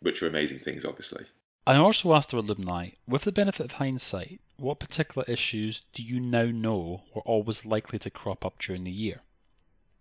which 0.00 0.22
are 0.22 0.28
amazing 0.28 0.58
things, 0.58 0.84
obviously. 0.84 1.24
I 1.66 1.76
also 1.76 2.12
asked 2.12 2.34
our 2.34 2.40
alumni, 2.40 2.90
with 3.06 3.22
the 3.22 3.32
benefit 3.32 3.66
of 3.66 3.72
hindsight, 3.72 4.40
what 4.56 4.80
particular 4.80 5.24
issues 5.28 5.82
do 5.94 6.02
you 6.02 6.18
now 6.18 6.46
know 6.46 7.02
were 7.14 7.22
always 7.22 7.64
likely 7.64 8.00
to 8.00 8.10
crop 8.10 8.44
up 8.44 8.58
during 8.58 8.84
the 8.84 8.90
year? 8.90 9.20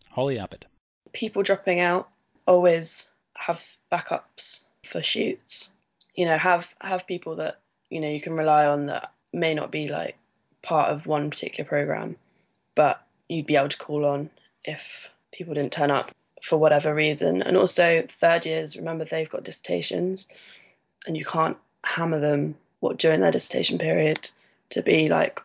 Holly 0.10 0.40
Abbott 0.40 0.66
people 1.14 1.44
dropping 1.44 1.80
out 1.80 2.10
always 2.48 3.10
have 3.36 3.64
backups 3.92 4.64
for 4.86 5.02
shoots. 5.02 5.72
You 6.16 6.26
know, 6.26 6.38
have 6.38 6.74
have 6.82 7.08
people 7.08 7.38
that 7.38 7.60
you 7.90 8.02
know 8.02 8.10
you 8.10 8.22
can 8.22 8.34
rely 8.34 8.66
on 8.66 8.88
that 8.88 9.12
may 9.34 9.54
not 9.54 9.72
be 9.72 9.88
like 9.88 10.18
part 10.62 10.92
of 10.92 11.06
one 11.06 11.30
particular 11.30 11.68
program, 11.68 12.16
but 12.76 13.02
you'd 13.30 13.48
be 13.48 13.56
able 13.56 13.70
to 13.70 13.78
call 13.78 14.06
on 14.06 14.30
if 14.64 15.10
people 15.32 15.54
didn't 15.54 15.74
turn 15.74 15.92
up 15.92 16.12
for 16.44 16.58
whatever 16.58 16.94
reason. 16.94 17.42
And 17.42 17.56
also 17.58 18.06
third 18.08 18.46
years, 18.46 18.76
remember 18.76 19.06
they've 19.06 19.30
got 19.30 19.44
dissertations, 19.44 20.28
and 21.06 21.18
you 21.18 21.26
can't 21.26 21.58
hammer 21.84 22.20
them 22.20 22.56
what 22.80 22.98
during 22.98 23.22
their 23.22 23.32
dissertation 23.32 23.78
period 23.78 24.30
to 24.70 24.82
be 24.82 25.10
like 25.10 25.42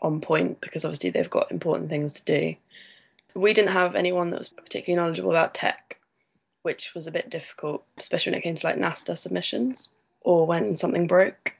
on 0.00 0.20
point 0.20 0.60
because 0.60 0.84
obviously 0.84 1.10
they've 1.10 1.28
got 1.28 1.50
important 1.50 1.90
things 1.90 2.14
to 2.14 2.24
do 2.24 2.56
we 3.38 3.52
didn't 3.52 3.72
have 3.72 3.94
anyone 3.94 4.30
that 4.30 4.38
was 4.38 4.48
particularly 4.48 5.00
knowledgeable 5.00 5.30
about 5.30 5.54
tech, 5.54 5.97
which 6.62 6.94
was 6.94 7.06
a 7.06 7.12
bit 7.12 7.30
difficult, 7.30 7.84
especially 7.98 8.32
when 8.32 8.38
it 8.38 8.42
came 8.42 8.56
to 8.56 8.66
like 8.66 8.76
NASTA 8.76 9.16
submissions 9.16 9.90
or 10.20 10.46
when 10.46 10.76
something 10.76 11.06
broke. 11.06 11.54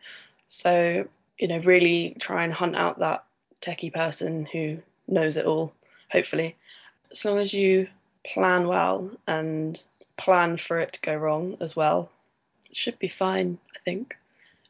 So, 0.47 1.07
you 1.39 1.49
know, 1.49 1.59
really 1.59 2.17
try 2.19 2.45
and 2.45 2.53
hunt 2.53 2.77
out 2.77 2.99
that 2.99 3.25
techie 3.61 3.93
person 3.93 4.47
who 4.47 4.79
knows 5.07 5.37
it 5.37 5.47
all, 5.47 5.73
hopefully. 6.11 6.57
As 7.11 7.25
long 7.25 7.39
as 7.39 7.53
you 7.53 7.89
plan 8.25 8.67
well 8.67 9.11
and 9.27 9.81
plan 10.17 10.57
for 10.57 10.81
it 10.81 10.95
to 10.95 11.01
go 11.01 11.15
wrong 11.15 11.57
as 11.61 11.75
well, 11.75 12.11
it 12.69 12.77
should 12.77 12.99
be 12.99 13.09
fine, 13.09 13.59
I 13.75 13.79
think. 13.85 14.17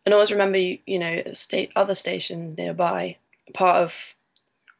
And 0.04 0.14
always 0.14 0.32
remember, 0.32 0.58
you, 0.58 0.98
know, 0.98 1.22
state 1.34 1.70
other 1.74 1.94
stations 1.94 2.56
nearby. 2.56 3.16
Part 3.52 3.82
of 3.82 3.94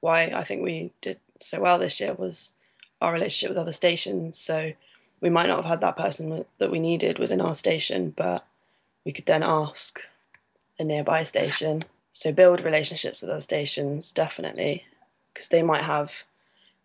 why 0.00 0.26
I 0.26 0.44
think 0.44 0.62
we 0.62 0.92
did 1.00 1.18
so 1.40 1.60
well 1.60 1.78
this 1.78 2.00
year 2.00 2.14
was 2.14 2.52
our 3.00 3.12
relationship 3.12 3.50
with 3.50 3.58
other 3.58 3.72
stations. 3.72 4.38
So 4.38 4.72
we 5.20 5.30
might 5.30 5.48
not 5.48 5.56
have 5.56 5.64
had 5.64 5.80
that 5.80 5.96
person 5.96 6.44
that 6.58 6.70
we 6.70 6.80
needed 6.80 7.18
within 7.18 7.40
our 7.40 7.54
station, 7.54 8.10
but 8.10 8.46
we 9.04 9.12
could 9.12 9.26
then 9.26 9.42
ask 9.42 10.00
a 10.78 10.84
nearby 10.84 11.22
station. 11.22 11.82
So 12.12 12.32
build 12.32 12.60
relationships 12.62 13.22
with 13.22 13.30
other 13.30 13.40
stations, 13.40 14.12
definitely, 14.12 14.84
because 15.32 15.48
they 15.48 15.62
might 15.62 15.84
have, 15.84 16.12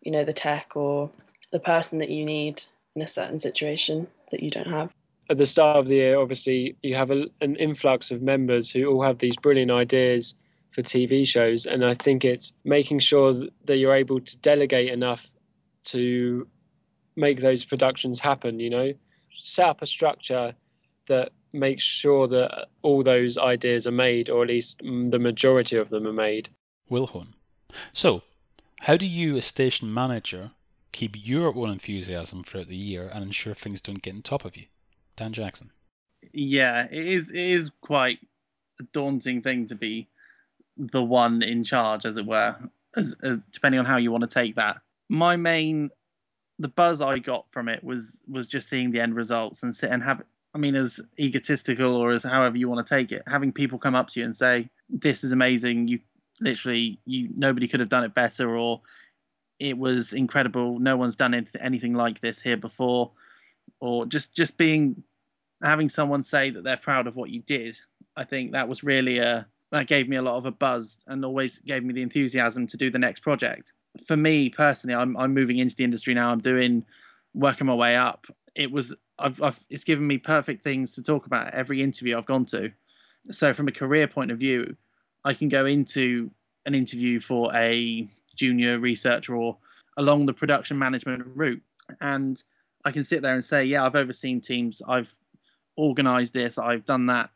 you 0.01 0.11
know, 0.11 0.23
the 0.23 0.33
tech 0.33 0.75
or 0.75 1.09
the 1.51 1.59
person 1.59 1.99
that 1.99 2.09
you 2.09 2.25
need 2.25 2.61
in 2.95 3.01
a 3.01 3.07
certain 3.07 3.39
situation 3.39 4.07
that 4.31 4.41
you 4.43 4.49
don't 4.49 4.67
have. 4.67 4.91
At 5.29 5.37
the 5.37 5.45
start 5.45 5.77
of 5.77 5.87
the 5.87 5.95
year, 5.95 6.19
obviously, 6.19 6.75
you 6.81 6.95
have 6.95 7.11
a, 7.11 7.25
an 7.39 7.55
influx 7.55 8.11
of 8.11 8.21
members 8.21 8.69
who 8.69 8.85
all 8.87 9.03
have 9.03 9.19
these 9.19 9.35
brilliant 9.37 9.71
ideas 9.71 10.35
for 10.71 10.81
TV 10.81 11.25
shows. 11.27 11.65
And 11.65 11.85
I 11.85 11.93
think 11.93 12.25
it's 12.25 12.51
making 12.63 12.99
sure 12.99 13.47
that 13.65 13.77
you're 13.77 13.95
able 13.95 14.19
to 14.19 14.37
delegate 14.37 14.91
enough 14.91 15.25
to 15.85 16.47
make 17.15 17.39
those 17.39 17.65
productions 17.65 18.19
happen, 18.19 18.60
you 18.60 18.69
know, 18.69 18.93
set 19.36 19.67
up 19.67 19.82
a 19.82 19.86
structure 19.86 20.56
that 21.08 21.32
makes 21.52 21.84
sure 21.84 22.28
that 22.28 22.67
all 22.82 23.04
those 23.04 23.38
ideas 23.38 23.86
are 23.88 23.91
made, 23.91 24.30
or 24.30 24.43
at 24.43 24.49
least 24.49 24.80
the 24.80 25.19
majority 25.19 25.78
of 25.78 25.89
them 25.89 26.08
are 26.08 26.13
made. 26.13 26.49
Will 26.89 27.08
Hone. 27.08 27.34
So, 27.93 28.23
how 28.80 28.97
do 28.97 29.06
you, 29.06 29.38
as 29.38 29.45
station 29.45 29.93
manager, 29.93 30.52
keep 30.91 31.15
your 31.15 31.56
own 31.56 31.69
enthusiasm 31.69 32.43
throughout 32.43 32.67
the 32.67 32.76
year 32.76 33.10
and 33.12 33.23
ensure 33.23 33.56
things 33.56 33.82
don't 33.82 34.02
get 34.02 34.15
on 34.15 34.21
top 34.21 34.45
of 34.45 34.58
you? 34.58 34.65
Dan 35.15 35.34
Jackson. 35.34 35.71
Yeah, 36.32 36.88
it 36.89 37.08
is. 37.08 37.30
It 37.30 37.38
is 37.38 37.71
quite 37.82 38.19
a 38.80 38.84
daunting 38.91 39.41
thing 39.41 39.67
to 39.67 39.76
be 39.76 40.08
the 40.78 41.04
one 41.04 41.43
in 41.43 41.63
charge, 41.63 42.06
as 42.06 42.17
it 42.17 42.26
were, 42.26 42.56
as, 42.95 43.15
as 43.21 43.45
depending 43.45 43.80
on 43.80 43.86
how 43.86 43.97
you 43.97 44.12
want 44.12 44.23
to 44.23 44.30
take 44.30 44.56
that. 44.56 44.78
My 45.10 45.36
main, 45.36 45.91
the 46.59 46.67
buzz 46.67 47.01
I 47.01 47.19
got 47.19 47.45
from 47.51 47.69
it 47.69 47.83
was 47.83 48.17
was 48.27 48.47
just 48.47 48.69
seeing 48.69 48.91
the 48.91 49.01
end 49.01 49.15
results 49.15 49.63
and 49.63 49.73
sit 49.75 49.91
and 49.91 50.03
have. 50.03 50.21
I 50.55 50.59
mean, 50.59 50.75
as 50.75 50.99
egotistical 51.19 51.95
or 51.95 52.11
as 52.11 52.23
however 52.23 52.57
you 52.57 52.69
want 52.69 52.85
to 52.85 52.95
take 52.95 53.11
it, 53.11 53.23
having 53.27 53.51
people 53.51 53.79
come 53.79 53.95
up 53.95 54.09
to 54.11 54.19
you 54.19 54.25
and 54.25 54.35
say, 54.35 54.69
"This 54.89 55.23
is 55.23 55.31
amazing. 55.31 55.87
You 55.87 55.99
literally, 56.39 56.99
you 57.05 57.29
nobody 57.35 57.67
could 57.67 57.79
have 57.79 57.89
done 57.89 58.03
it 58.03 58.13
better," 58.13 58.55
or 58.55 58.81
"It 59.59 59.77
was 59.77 60.13
incredible. 60.13 60.79
No 60.79 60.95
one's 60.95 61.15
done 61.15 61.33
anything 61.59 61.93
like 61.93 62.21
this 62.21 62.41
here 62.41 62.57
before," 62.57 63.11
or 63.79 64.05
just 64.05 64.35
just 64.35 64.57
being 64.57 65.03
having 65.61 65.89
someone 65.89 66.21
say 66.21 66.49
that 66.51 66.63
they're 66.63 66.77
proud 66.77 67.07
of 67.07 67.15
what 67.15 67.29
you 67.29 67.41
did 67.41 67.77
I 68.15 68.23
think 68.23 68.51
that 68.51 68.67
was 68.67 68.83
really 68.83 69.17
a 69.19 69.47
that 69.71 69.87
gave 69.87 70.07
me 70.07 70.17
a 70.17 70.21
lot 70.21 70.35
of 70.35 70.45
a 70.45 70.51
buzz 70.51 71.03
and 71.07 71.25
always 71.25 71.59
gave 71.59 71.83
me 71.83 71.93
the 71.93 72.03
enthusiasm 72.03 72.67
to 72.67 72.77
do 72.77 72.91
the 72.91 72.99
next 72.99 73.21
project. 73.21 73.73
For 74.08 74.17
me 74.17 74.49
personally, 74.49 74.95
I'm 74.95 75.15
I'm 75.17 75.34
moving 75.34 75.60
into 75.60 75.75
the 75.75 75.84
industry 75.84 76.13
now. 76.13 76.32
I'm 76.32 76.39
doing 76.39 76.86
working 77.34 77.67
my 77.67 77.75
way 77.75 77.95
up. 77.95 78.27
It 78.56 78.71
was 78.71 78.95
I've, 79.17 79.41
I've 79.41 79.60
it's 79.69 79.84
given 79.84 80.06
me 80.06 80.17
perfect 80.17 80.63
things 80.63 80.93
to 80.93 81.03
talk 81.03 81.25
about 81.25 81.53
every 81.53 81.82
interview 81.82 82.17
I've 82.17 82.25
gone 82.25 82.45
to. 82.45 82.71
So 83.32 83.53
from 83.53 83.67
a 83.67 83.71
career 83.71 84.08
point 84.08 84.32
of 84.32 84.39
view, 84.39 84.75
I 85.23 85.34
can 85.34 85.49
go 85.49 85.65
into 85.65 86.32
an 86.65 86.75
interview 86.75 87.19
for 87.19 87.53
a 87.53 88.08
junior 88.36 88.79
researcher 88.79 89.36
or 89.36 89.58
along 89.95 90.25
the 90.25 90.34
production 90.34 90.79
management 90.79 91.23
route 91.36 91.62
and 92.01 92.41
I 92.86 92.91
can 92.91 93.03
sit 93.03 93.21
there 93.21 93.34
and 93.34 93.43
say, 93.43 93.65
yeah, 93.65 93.86
I've 93.86 93.95
overseen 93.95 94.41
teams, 94.41 94.82
I've 94.86 95.13
organized 95.75 96.34
this, 96.34 96.58
I've 96.58 96.86
done 96.86 97.08
that. 97.08 97.29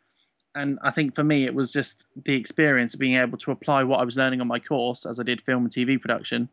And 0.57 0.79
I 0.81 0.89
think 0.89 1.13
for 1.13 1.23
me, 1.23 1.45
it 1.45 1.53
was 1.53 1.71
just 1.71 2.07
the 2.15 2.33
experience 2.33 2.95
of 2.95 2.99
being 2.99 3.13
able 3.13 3.37
to 3.39 3.51
apply 3.51 3.83
what 3.83 3.99
I 3.99 4.05
was 4.05 4.17
learning 4.17 4.41
on 4.41 4.47
my 4.47 4.57
course, 4.57 5.05
as 5.05 5.19
I 5.19 5.23
did 5.23 5.41
film 5.41 5.65
and 5.65 5.71
TV 5.71 6.01
production, 6.01 6.49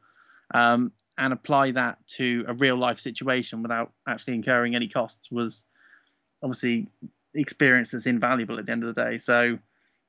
um, 0.52 0.92
and 1.16 1.32
apply 1.32 1.70
that 1.70 2.06
to 2.18 2.44
a 2.46 2.52
real 2.52 2.76
life 2.76 3.00
situation 3.00 3.62
without 3.62 3.92
actually 4.06 4.34
incurring 4.34 4.74
any 4.74 4.88
costs 4.88 5.30
was 5.30 5.64
obviously 6.42 6.88
experience 7.32 7.92
that's 7.92 8.06
invaluable 8.06 8.58
at 8.58 8.66
the 8.66 8.72
end 8.72 8.84
of 8.84 8.94
the 8.94 9.04
day. 9.04 9.16
So 9.16 9.58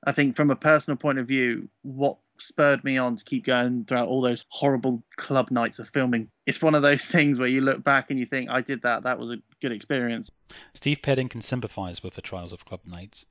I 0.06 0.12
think 0.12 0.36
from 0.36 0.52
a 0.52 0.58
personal 0.58 0.98
point 0.98 1.20
of 1.20 1.28
view, 1.28 1.70
what 1.82 2.18
spurred 2.38 2.84
me 2.84 2.98
on 2.98 3.16
to 3.16 3.24
keep 3.24 3.46
going 3.46 3.86
throughout 3.86 4.10
all 4.10 4.20
those 4.20 4.44
horrible 4.50 5.02
club 5.16 5.52
nights 5.52 5.80
of 5.80 5.88
filming. 5.88 6.30
It's 6.46 6.62
one 6.62 6.76
of 6.76 6.82
those 6.82 7.06
things 7.16 7.40
where 7.40 7.48
you 7.48 7.62
look 7.62 7.82
back 7.82 8.10
and 8.10 8.20
you 8.20 8.26
think, 8.26 8.50
I 8.50 8.60
did 8.60 8.82
that, 8.82 9.04
that 9.04 9.18
was 9.18 9.32
a 9.32 9.38
good 9.62 9.72
experience. 9.72 10.30
Steve 10.74 11.00
Perring 11.02 11.30
can 11.30 11.42
sympathise 11.42 12.04
with 12.04 12.16
the 12.16 12.22
trials 12.22 12.52
of 12.52 12.66
club 12.66 12.82
nights, 12.86 13.24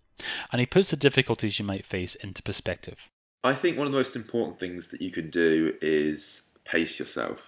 and 0.53 0.61
he 0.61 0.67
puts 0.67 0.91
the 0.91 0.97
difficulties 0.97 1.59
you 1.59 1.65
might 1.65 1.87
face 1.87 2.15
into 2.17 2.43
perspective. 2.43 2.99
I 3.43 3.55
think 3.55 3.77
one 3.77 3.87
of 3.87 3.93
the 3.93 3.99
most 3.99 4.17
important 4.17 4.59
things 4.59 4.89
that 4.89 5.03
you 5.03 5.11
can 5.11 5.31
do 5.31 5.75
is 5.83 6.43
pace 6.65 6.99
yourself. 6.99 7.41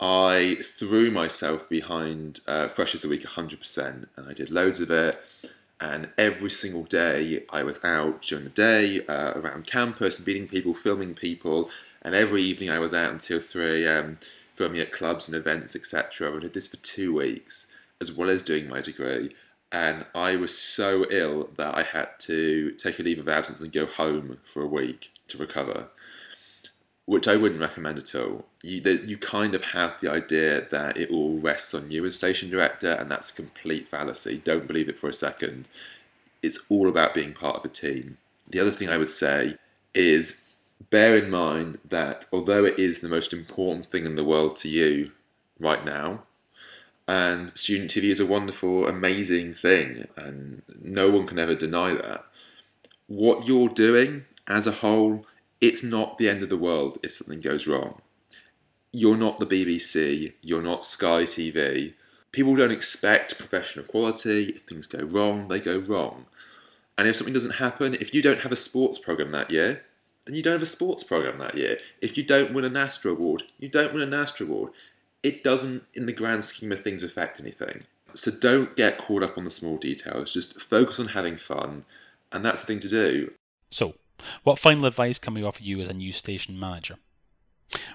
I 0.00 0.58
threw 0.62 1.10
myself 1.10 1.68
behind 1.68 2.40
uh, 2.46 2.68
Freshers 2.68 3.04
a 3.04 3.08
Week 3.08 3.22
100%, 3.22 4.06
and 4.16 4.28
I 4.28 4.32
did 4.32 4.50
loads 4.50 4.78
of 4.78 4.92
it 4.92 5.20
and 5.80 6.10
every 6.18 6.50
single 6.50 6.84
day 6.84 7.44
I 7.50 7.62
was 7.62 7.84
out 7.84 8.22
during 8.22 8.44
the 8.44 8.50
day 8.50 9.04
uh, 9.06 9.32
around 9.36 9.66
campus, 9.66 10.24
meeting 10.26 10.48
people, 10.48 10.74
filming 10.74 11.14
people, 11.14 11.70
and 12.02 12.14
every 12.14 12.42
evening 12.42 12.70
I 12.70 12.78
was 12.78 12.94
out 12.94 13.12
until 13.12 13.40
3 13.40 13.84
a.m. 13.84 14.18
filming 14.56 14.80
at 14.80 14.92
clubs 14.92 15.28
and 15.28 15.36
events, 15.36 15.76
etc. 15.76 16.36
I 16.36 16.40
did 16.40 16.54
this 16.54 16.66
for 16.66 16.78
two 16.78 17.14
weeks, 17.14 17.68
as 18.00 18.12
well 18.12 18.30
as 18.30 18.42
doing 18.42 18.68
my 18.68 18.80
degree. 18.80 19.34
And 19.70 20.06
I 20.14 20.36
was 20.36 20.56
so 20.56 21.04
ill 21.10 21.50
that 21.56 21.76
I 21.76 21.82
had 21.82 22.08
to 22.20 22.72
take 22.72 22.98
a 22.98 23.02
leave 23.02 23.18
of 23.18 23.28
absence 23.28 23.60
and 23.60 23.72
go 23.72 23.86
home 23.86 24.38
for 24.44 24.62
a 24.62 24.66
week 24.66 25.10
to 25.28 25.38
recover 25.38 25.88
which 27.08 27.26
I 27.26 27.36
wouldn't 27.36 27.62
recommend 27.62 27.96
at 27.96 28.14
all. 28.14 28.44
You, 28.62 28.82
the, 28.82 28.96
you 28.96 29.16
kind 29.16 29.54
of 29.54 29.64
have 29.64 29.98
the 29.98 30.12
idea 30.12 30.68
that 30.68 30.98
it 30.98 31.10
all 31.10 31.38
rests 31.38 31.72
on 31.72 31.90
you 31.90 32.04
as 32.04 32.14
station 32.14 32.50
director, 32.50 32.90
and 32.90 33.10
that's 33.10 33.30
a 33.30 33.34
complete 33.34 33.88
fallacy. 33.88 34.36
Don't 34.44 34.66
believe 34.66 34.90
it 34.90 34.98
for 34.98 35.08
a 35.08 35.14
second. 35.14 35.70
It's 36.42 36.70
all 36.70 36.86
about 36.86 37.14
being 37.14 37.32
part 37.32 37.56
of 37.56 37.64
a 37.64 37.68
team. 37.68 38.18
The 38.50 38.60
other 38.60 38.70
thing 38.70 38.90
I 38.90 38.98
would 38.98 39.08
say 39.08 39.56
is 39.94 40.44
bear 40.90 41.16
in 41.16 41.30
mind 41.30 41.78
that 41.88 42.26
although 42.30 42.66
it 42.66 42.78
is 42.78 43.00
the 43.00 43.08
most 43.08 43.32
important 43.32 43.86
thing 43.86 44.04
in 44.04 44.14
the 44.14 44.22
world 44.22 44.56
to 44.56 44.68
you 44.68 45.10
right 45.58 45.82
now, 45.82 46.24
and 47.08 47.56
student 47.56 47.90
TV 47.90 48.04
is 48.04 48.20
a 48.20 48.26
wonderful, 48.26 48.86
amazing 48.86 49.54
thing, 49.54 50.06
and 50.16 50.62
no 50.80 51.10
one 51.10 51.26
can 51.26 51.40
ever 51.40 51.56
deny 51.56 51.94
that. 51.94 52.24
What 53.08 53.48
you're 53.48 53.70
doing 53.70 54.26
as 54.46 54.66
a 54.66 54.72
whole 54.72 55.24
it's 55.60 55.82
not 55.82 56.18
the 56.18 56.28
end 56.28 56.42
of 56.42 56.48
the 56.48 56.56
world 56.56 56.98
if 57.02 57.12
something 57.12 57.40
goes 57.40 57.66
wrong. 57.66 58.00
You're 58.92 59.16
not 59.16 59.38
the 59.38 59.46
BBC, 59.46 60.32
you're 60.40 60.62
not 60.62 60.84
Sky 60.84 61.24
TV. 61.24 61.94
People 62.30 62.54
don't 62.56 62.70
expect 62.70 63.38
professional 63.38 63.84
quality. 63.84 64.44
If 64.50 64.62
things 64.62 64.86
go 64.86 65.04
wrong, 65.04 65.48
they 65.48 65.60
go 65.60 65.78
wrong. 65.78 66.26
And 66.96 67.08
if 67.08 67.16
something 67.16 67.34
doesn't 67.34 67.52
happen, 67.52 67.94
if 67.94 68.14
you 68.14 68.22
don't 68.22 68.40
have 68.40 68.52
a 68.52 68.56
sports 68.56 68.98
program 68.98 69.32
that 69.32 69.50
year, 69.50 69.82
then 70.26 70.34
you 70.34 70.42
don't 70.42 70.54
have 70.54 70.62
a 70.62 70.66
sports 70.66 71.02
program 71.02 71.36
that 71.38 71.56
year. 71.56 71.78
If 72.00 72.16
you 72.16 72.22
don't 72.22 72.52
win 72.52 72.64
a 72.64 72.70
NASTA 72.70 73.10
award, 73.10 73.42
you 73.58 73.68
don't 73.68 73.92
win 73.92 74.02
a 74.02 74.16
NASTA 74.16 74.42
award. 74.42 74.72
It 75.22 75.42
doesn't, 75.42 75.84
in 75.94 76.06
the 76.06 76.12
grand 76.12 76.44
scheme 76.44 76.72
of 76.72 76.80
things, 76.80 77.02
affect 77.02 77.40
anything. 77.40 77.82
So 78.14 78.30
don't 78.30 78.74
get 78.76 78.98
caught 78.98 79.22
up 79.22 79.36
on 79.36 79.44
the 79.44 79.50
small 79.50 79.76
details. 79.76 80.32
Just 80.32 80.60
focus 80.60 81.00
on 81.00 81.08
having 81.08 81.36
fun, 81.36 81.84
and 82.32 82.44
that's 82.44 82.60
the 82.60 82.66
thing 82.66 82.80
to 82.80 82.88
do. 82.88 83.32
So, 83.70 83.94
what 84.44 84.58
final 84.58 84.86
advice 84.86 85.18
can 85.18 85.34
we 85.34 85.42
offer 85.42 85.62
you 85.62 85.80
as 85.80 85.88
a 85.88 85.92
new 85.92 86.12
station 86.12 86.58
manager? 86.58 86.96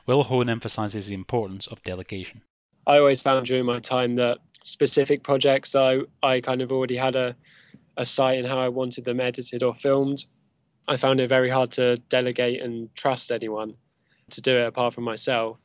Will 0.05 0.23
Hone 0.23 0.49
emphasises 0.49 1.07
the 1.07 1.15
importance 1.15 1.67
of 1.67 1.81
delegation. 1.83 2.41
I 2.85 2.97
always 2.97 3.21
found 3.21 3.45
during 3.45 3.65
my 3.65 3.79
time 3.79 4.15
that 4.15 4.39
specific 4.63 5.23
projects 5.23 5.75
I, 5.75 6.01
I 6.21 6.41
kind 6.41 6.61
of 6.61 6.71
already 6.71 6.95
had 6.95 7.15
a, 7.15 7.35
a 7.97 8.05
sight 8.05 8.37
in 8.37 8.45
how 8.45 8.59
I 8.59 8.69
wanted 8.69 9.05
them 9.05 9.19
edited 9.19 9.63
or 9.63 9.73
filmed. 9.73 10.25
I 10.87 10.97
found 10.97 11.19
it 11.21 11.29
very 11.29 11.49
hard 11.49 11.71
to 11.73 11.97
delegate 11.97 12.61
and 12.61 12.93
trust 12.93 13.31
anyone 13.31 13.75
to 14.31 14.41
do 14.41 14.57
it 14.57 14.67
apart 14.67 14.93
from 14.93 15.05
myself. 15.05 15.57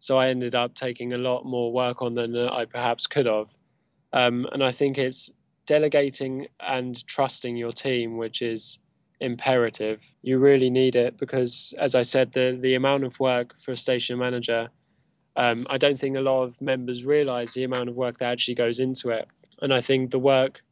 So 0.00 0.18
I 0.18 0.28
ended 0.28 0.54
up 0.54 0.74
taking 0.74 1.12
a 1.12 1.18
lot 1.18 1.44
more 1.44 1.72
work 1.72 2.02
on 2.02 2.14
than 2.14 2.36
I 2.36 2.64
perhaps 2.64 3.06
could 3.06 3.26
have. 3.26 3.48
Um, 4.12 4.46
and 4.50 4.64
I 4.64 4.72
think 4.72 4.98
it's 4.98 5.30
delegating 5.66 6.48
and 6.58 7.06
trusting 7.06 7.56
your 7.56 7.72
team, 7.72 8.16
which 8.16 8.42
is 8.42 8.78
imperative. 9.20 10.00
You 10.22 10.38
really 10.38 10.70
need 10.70 10.96
it 10.96 11.18
because, 11.18 11.74
as 11.78 11.94
I 11.94 12.02
said, 12.02 12.32
the 12.32 12.58
the 12.60 12.74
amount 12.74 13.04
of 13.04 13.20
work 13.20 13.60
for 13.60 13.72
a 13.72 13.76
station 13.76 14.18
manager, 14.18 14.70
um, 15.36 15.66
I 15.68 15.76
don't 15.76 16.00
think 16.00 16.16
a 16.16 16.20
lot 16.20 16.42
of 16.44 16.60
members 16.60 17.04
realise 17.04 17.52
the 17.52 17.64
amount 17.64 17.90
of 17.90 17.94
work 17.94 18.18
that 18.18 18.32
actually 18.32 18.54
goes 18.54 18.80
into 18.80 19.10
it. 19.10 19.28
And 19.60 19.72
I 19.72 19.82
think 19.82 20.10
the 20.10 20.18
work 20.18 20.62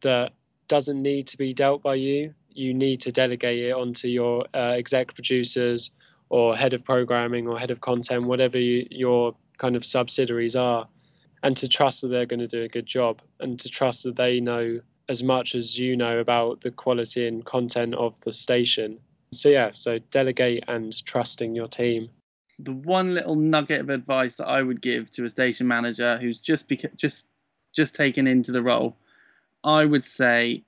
that 0.00 0.32
doesn't 0.68 1.02
need 1.02 1.28
to 1.28 1.36
be 1.36 1.52
dealt 1.52 1.82
by 1.82 1.96
you, 1.96 2.34
you 2.48 2.72
need 2.72 3.02
to 3.02 3.12
delegate 3.12 3.62
it 3.62 3.72
onto 3.72 4.08
your 4.08 4.46
uh, 4.54 4.74
exec 4.78 5.14
producers 5.14 5.90
or 6.30 6.56
head 6.56 6.72
of 6.72 6.84
programming 6.84 7.48
or 7.48 7.58
head 7.58 7.70
of 7.70 7.80
content, 7.80 8.24
whatever 8.24 8.58
you, 8.58 8.86
your 8.90 9.34
kind 9.58 9.76
of 9.76 9.84
subsidiaries 9.84 10.56
are, 10.56 10.88
and 11.42 11.56
to 11.58 11.68
trust 11.68 12.00
that 12.00 12.08
they're 12.08 12.26
going 12.26 12.40
to 12.40 12.46
do 12.46 12.62
a 12.62 12.68
good 12.68 12.86
job 12.86 13.20
and 13.38 13.60
to 13.60 13.68
trust 13.68 14.04
that 14.04 14.16
they 14.16 14.40
know 14.40 14.80
as 15.08 15.22
much 15.22 15.54
as 15.56 15.76
you 15.76 15.96
know 15.96 16.18
about 16.18 16.60
the 16.60 16.70
quality 16.70 17.26
and 17.26 17.44
content 17.44 17.94
of 17.94 18.18
the 18.20 18.32
station. 18.32 19.00
So 19.32 19.48
yeah, 19.48 19.72
so 19.74 19.98
delegate 19.98 20.64
and 20.68 20.94
trusting 21.04 21.54
your 21.54 21.68
team. 21.68 22.10
The 22.60 22.72
one 22.72 23.14
little 23.14 23.34
nugget 23.34 23.80
of 23.80 23.90
advice 23.90 24.36
that 24.36 24.46
I 24.46 24.62
would 24.62 24.80
give 24.80 25.10
to 25.12 25.24
a 25.24 25.30
station 25.30 25.66
manager 25.66 26.16
who's 26.20 26.38
just 26.38 26.68
beca- 26.68 26.94
just 26.96 27.26
just 27.74 27.94
taken 27.94 28.26
into 28.26 28.52
the 28.52 28.62
role, 28.62 28.96
I 29.64 29.84
would 29.84 30.04
say 30.04 30.64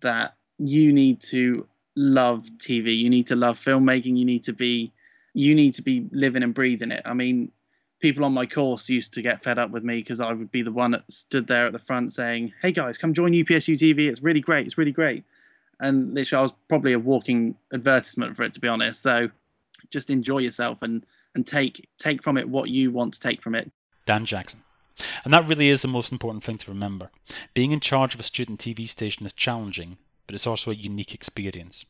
that 0.00 0.34
you 0.58 0.92
need 0.92 1.20
to 1.22 1.66
love 1.96 2.46
TV. 2.58 2.96
You 2.96 3.10
need 3.10 3.28
to 3.28 3.36
love 3.36 3.58
filmmaking. 3.58 4.16
You 4.16 4.24
need 4.24 4.44
to 4.44 4.52
be 4.52 4.92
you 5.32 5.54
need 5.54 5.74
to 5.74 5.82
be 5.82 6.08
living 6.12 6.42
and 6.42 6.54
breathing 6.54 6.90
it. 6.90 7.02
I 7.04 7.12
mean, 7.12 7.52
people 8.00 8.24
on 8.24 8.32
my 8.32 8.46
course 8.46 8.88
used 8.88 9.14
to 9.14 9.22
get 9.22 9.42
fed 9.42 9.58
up 9.58 9.70
with 9.70 9.84
me 9.84 9.96
because 9.96 10.20
I 10.20 10.32
would 10.32 10.50
be 10.50 10.62
the 10.62 10.72
one 10.72 10.92
that 10.92 11.10
stood 11.12 11.46
there 11.46 11.66
at 11.66 11.72
the 11.72 11.78
front 11.78 12.12
saying, 12.12 12.52
"Hey 12.62 12.72
guys, 12.72 12.98
come 12.98 13.14
join 13.14 13.32
UPSU 13.32 13.74
TV. 13.74 14.08
It's 14.08 14.22
really 14.22 14.40
great. 14.40 14.66
It's 14.66 14.78
really 14.78 14.92
great." 14.92 15.24
And 15.78 16.14
literally, 16.14 16.38
I 16.38 16.42
was 16.42 16.52
probably 16.68 16.92
a 16.92 16.98
walking 16.98 17.56
advertisement 17.72 18.36
for 18.36 18.44
it, 18.44 18.54
to 18.54 18.60
be 18.60 18.68
honest. 18.68 19.02
So, 19.02 19.30
just 19.90 20.10
enjoy 20.10 20.38
yourself 20.38 20.82
and 20.82 21.04
and 21.34 21.46
take 21.46 21.88
take 21.98 22.22
from 22.22 22.38
it 22.38 22.48
what 22.48 22.70
you 22.70 22.90
want 22.90 23.14
to 23.14 23.20
take 23.20 23.42
from 23.42 23.54
it. 23.54 23.70
Dan 24.06 24.24
Jackson. 24.24 24.62
And 25.24 25.34
that 25.34 25.46
really 25.46 25.68
is 25.68 25.82
the 25.82 25.88
most 25.88 26.10
important 26.10 26.42
thing 26.42 26.56
to 26.58 26.70
remember. 26.70 27.10
Being 27.52 27.72
in 27.72 27.80
charge 27.80 28.14
of 28.14 28.20
a 28.20 28.22
student 28.22 28.60
TV 28.60 28.88
station 28.88 29.26
is 29.26 29.34
challenging, 29.34 29.98
but 30.26 30.34
it's 30.34 30.46
also 30.46 30.70
a 30.70 30.74
unique 30.74 31.14
experience. 31.14 31.84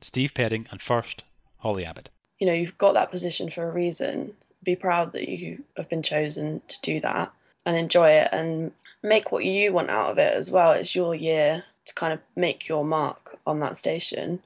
Steve 0.00 0.32
Perring 0.34 0.66
and 0.70 0.80
first, 0.80 1.22
Holly 1.58 1.84
Abbott. 1.84 2.10
You 2.38 2.46
know, 2.46 2.52
you've 2.52 2.78
got 2.78 2.94
that 2.94 3.10
position 3.10 3.50
for 3.50 3.68
a 3.68 3.72
reason, 3.72 4.34
be 4.62 4.76
proud 4.76 5.12
that 5.12 5.28
you 5.28 5.62
have 5.76 5.88
been 5.88 6.02
chosen 6.02 6.62
to 6.68 6.80
do 6.82 7.00
that 7.00 7.32
and 7.66 7.76
enjoy 7.76 8.10
it 8.10 8.28
and 8.32 8.72
make 9.02 9.30
what 9.30 9.44
you 9.44 9.72
want 9.72 9.90
out 9.90 10.10
of 10.10 10.18
it 10.18 10.34
as 10.34 10.50
well. 10.50 10.72
It's 10.72 10.94
your 10.94 11.14
year 11.14 11.62
to 11.86 11.94
kind 11.94 12.12
of 12.12 12.20
make 12.34 12.68
your 12.68 12.84
mark 12.84 13.38
on 13.46 13.60
that 13.60 13.78
station, 13.78 14.40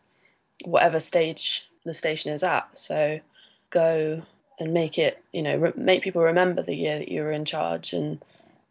whatever 0.64 1.00
stage 1.00 1.64
the 1.84 1.94
station 1.94 2.32
is 2.32 2.42
at. 2.42 2.76
So 2.76 3.20
go 3.70 4.22
and 4.58 4.74
make 4.74 4.98
it, 4.98 5.22
you 5.32 5.42
know, 5.42 5.56
re- 5.56 5.72
make 5.76 6.02
people 6.02 6.22
remember 6.22 6.62
the 6.62 6.74
year 6.74 6.98
that 6.98 7.08
you 7.08 7.22
were 7.22 7.32
in 7.32 7.44
charge 7.44 7.92
and 7.92 8.22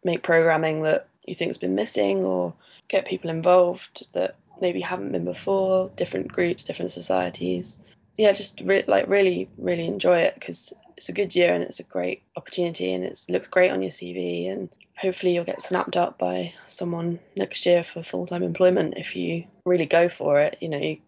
make 0.04 0.22
programming 0.22 0.82
that 0.82 1.08
you 1.26 1.34
think 1.34 1.48
has 1.48 1.58
been 1.58 1.74
missing 1.74 2.24
or 2.24 2.54
get 2.88 3.06
people 3.06 3.30
involved 3.30 4.06
that 4.12 4.36
maybe 4.60 4.80
haven't 4.80 5.12
been 5.12 5.24
before, 5.24 5.90
different 5.96 6.32
groups, 6.32 6.64
different 6.64 6.90
societies. 6.92 7.82
yeah, 8.16 8.32
just 8.32 8.60
re- 8.60 8.84
like 8.86 9.08
really, 9.08 9.48
really 9.58 9.86
enjoy 9.86 10.18
it 10.18 10.34
because 10.34 10.72
it's 10.96 11.08
a 11.08 11.12
good 11.12 11.34
year 11.34 11.54
and 11.54 11.62
it's 11.62 11.78
a 11.78 11.84
great 11.84 12.22
opportunity 12.36 12.92
and 12.92 13.04
it 13.04 13.18
looks 13.28 13.48
great 13.48 13.70
on 13.70 13.82
your 13.82 13.92
CV 13.92 14.50
and 14.50 14.68
hopefully 14.96 15.34
you'll 15.34 15.44
get 15.44 15.62
snapped 15.62 15.96
up 15.96 16.18
by 16.18 16.52
someone 16.66 17.20
next 17.36 17.64
year 17.66 17.84
for 17.84 18.02
full-time 18.02 18.42
employment 18.42 18.94
if 18.96 19.14
you 19.14 19.44
really 19.64 19.86
go 19.86 20.08
for 20.08 20.40
it. 20.40 20.58
You 20.60 20.68
know, 20.68 20.78
you, 20.78 20.98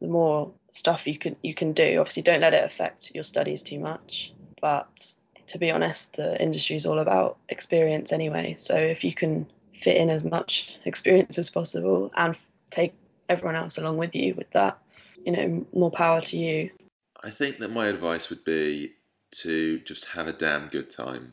the 0.00 0.08
more 0.08 0.52
stuff 0.72 1.06
you 1.06 1.18
can 1.18 1.36
you 1.42 1.54
can 1.54 1.72
do. 1.72 1.98
Obviously, 1.98 2.22
don't 2.22 2.40
let 2.40 2.54
it 2.54 2.64
affect 2.64 3.14
your 3.14 3.24
studies 3.24 3.62
too 3.62 3.78
much. 3.78 4.32
But 4.60 5.12
to 5.48 5.58
be 5.58 5.70
honest, 5.70 6.16
the 6.16 6.40
industry 6.40 6.76
is 6.76 6.86
all 6.86 6.98
about 6.98 7.38
experience 7.48 8.12
anyway. 8.12 8.54
So 8.58 8.76
if 8.76 9.04
you 9.04 9.14
can 9.14 9.46
fit 9.72 9.96
in 9.96 10.10
as 10.10 10.24
much 10.24 10.76
experience 10.84 11.38
as 11.38 11.50
possible 11.50 12.10
and 12.14 12.36
take 12.70 12.94
everyone 13.28 13.56
else 13.56 13.78
along 13.78 13.98
with 13.98 14.14
you 14.14 14.34
with 14.34 14.50
that, 14.52 14.78
you 15.24 15.32
know, 15.32 15.66
more 15.72 15.90
power 15.90 16.20
to 16.20 16.36
you. 16.36 16.70
I 17.22 17.30
think 17.30 17.58
that 17.58 17.70
my 17.70 17.86
advice 17.86 18.30
would 18.30 18.44
be 18.44 18.92
to 19.30 19.78
just 19.80 20.06
have 20.06 20.28
a 20.28 20.32
damn 20.32 20.68
good 20.68 20.88
time, 20.88 21.32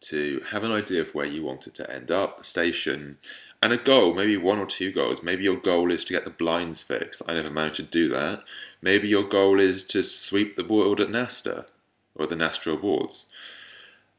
to 0.00 0.42
have 0.48 0.64
an 0.64 0.72
idea 0.72 1.02
of 1.02 1.14
where 1.14 1.26
you 1.26 1.42
want 1.42 1.66
it 1.66 1.74
to 1.76 1.90
end 1.90 2.10
up, 2.10 2.38
the 2.38 2.44
station, 2.44 3.18
and 3.62 3.72
a 3.72 3.76
goal, 3.76 4.14
maybe 4.14 4.36
one 4.36 4.58
or 4.58 4.66
two 4.66 4.92
goals. 4.92 5.22
Maybe 5.22 5.44
your 5.44 5.56
goal 5.56 5.90
is 5.90 6.04
to 6.04 6.12
get 6.12 6.24
the 6.24 6.30
blinds 6.30 6.82
fixed. 6.82 7.22
I 7.26 7.34
never 7.34 7.50
managed 7.50 7.76
to 7.76 7.82
do 7.82 8.08
that. 8.10 8.44
Maybe 8.82 9.08
your 9.08 9.24
goal 9.24 9.60
is 9.60 9.84
to 9.84 10.02
sweep 10.02 10.56
the 10.56 10.64
world 10.64 11.00
at 11.00 11.08
NASTA 11.08 11.66
or 12.14 12.26
the 12.26 12.36
NASTA 12.36 12.72
Awards. 12.72 13.26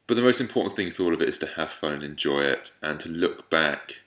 But 0.06 0.14
the 0.14 0.22
most 0.22 0.40
important 0.40 0.74
thing 0.74 0.90
for 0.90 1.04
all 1.04 1.14
of 1.14 1.20
it 1.20 1.28
is 1.28 1.38
to 1.38 1.46
have 1.46 1.70
fun 1.70 1.92
and 1.92 2.02
enjoy 2.02 2.40
it 2.40 2.72
and 2.82 2.98
to 3.00 3.08
look 3.08 3.50
back 3.50 4.00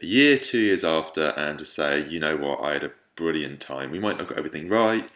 a 0.00 0.06
year, 0.06 0.38
two 0.38 0.58
years 0.58 0.84
after 0.84 1.32
and 1.36 1.58
to 1.58 1.64
say, 1.64 2.06
you 2.08 2.20
know 2.20 2.36
what, 2.36 2.60
I 2.60 2.74
had 2.74 2.84
a 2.84 2.92
brilliant 3.16 3.60
time. 3.60 3.90
We 3.90 4.00
might 4.00 4.18
not 4.18 4.28
got 4.28 4.38
everything 4.38 4.68
right, 4.68 5.08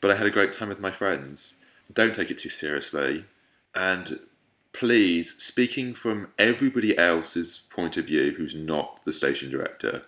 but 0.00 0.10
I 0.10 0.14
had 0.14 0.26
a 0.26 0.30
great 0.30 0.52
time 0.52 0.68
with 0.68 0.80
my 0.80 0.90
friends. 0.90 1.56
Don't 1.92 2.14
take 2.14 2.30
it 2.30 2.38
too 2.38 2.50
seriously. 2.50 3.24
And 3.74 4.18
please, 4.72 5.34
speaking 5.42 5.94
from 5.94 6.28
everybody 6.38 6.96
else's 6.96 7.62
point 7.70 7.96
of 7.96 8.06
view 8.06 8.32
who's 8.32 8.54
not 8.54 9.00
the 9.04 9.12
station 9.12 9.50
director, 9.50 10.02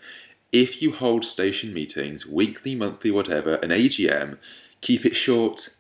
if 0.53 0.83
you 0.83 0.93
hold 0.93 1.25
station 1.25 1.73
meetings, 1.73 2.27
weekly, 2.27 2.75
monthly, 2.75 3.11
whatever, 3.11 3.55
an 3.55 3.71
AGM, 3.71 4.39
keep 4.81 5.07
it 5.07 5.15
short. 5.15 5.71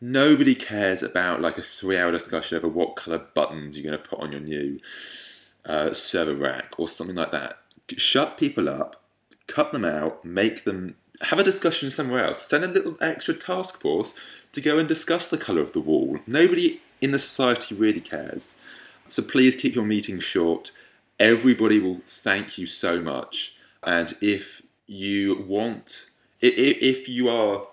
Nobody 0.00 0.54
cares 0.54 1.02
about 1.02 1.40
like 1.40 1.58
a 1.58 1.62
three 1.62 1.96
hour 1.98 2.10
discussion 2.12 2.58
over 2.58 2.68
what 2.68 2.96
colour 2.96 3.26
buttons 3.34 3.76
you're 3.76 3.90
going 3.90 4.02
to 4.02 4.08
put 4.08 4.20
on 4.20 4.32
your 4.32 4.40
new 4.40 4.78
uh, 5.64 5.92
server 5.92 6.34
rack 6.34 6.74
or 6.78 6.88
something 6.88 7.16
like 7.16 7.32
that. 7.32 7.58
Shut 7.96 8.36
people 8.36 8.68
up, 8.68 9.02
cut 9.46 9.72
them 9.72 9.84
out, 9.84 10.24
make 10.24 10.64
them 10.64 10.94
have 11.20 11.38
a 11.38 11.44
discussion 11.44 11.90
somewhere 11.90 12.24
else. 12.24 12.40
Send 12.42 12.64
a 12.64 12.68
little 12.68 12.96
extra 13.00 13.34
task 13.34 13.80
force 13.80 14.18
to 14.52 14.60
go 14.60 14.78
and 14.78 14.88
discuss 14.88 15.26
the 15.26 15.38
colour 15.38 15.60
of 15.60 15.72
the 15.72 15.80
wall. 15.80 16.18
Nobody 16.26 16.80
in 17.00 17.10
the 17.10 17.18
society 17.18 17.74
really 17.74 18.00
cares. 18.00 18.56
So 19.08 19.22
please 19.22 19.56
keep 19.56 19.74
your 19.74 19.84
meetings 19.84 20.24
short. 20.24 20.72
Everybody 21.18 21.78
will 21.80 22.00
thank 22.04 22.58
you 22.58 22.66
so 22.66 23.00
much. 23.00 23.54
And 23.82 24.14
if 24.20 24.62
you 24.86 25.44
want, 25.46 26.06
if 26.40 27.08
you 27.08 27.28
are, 27.28 27.66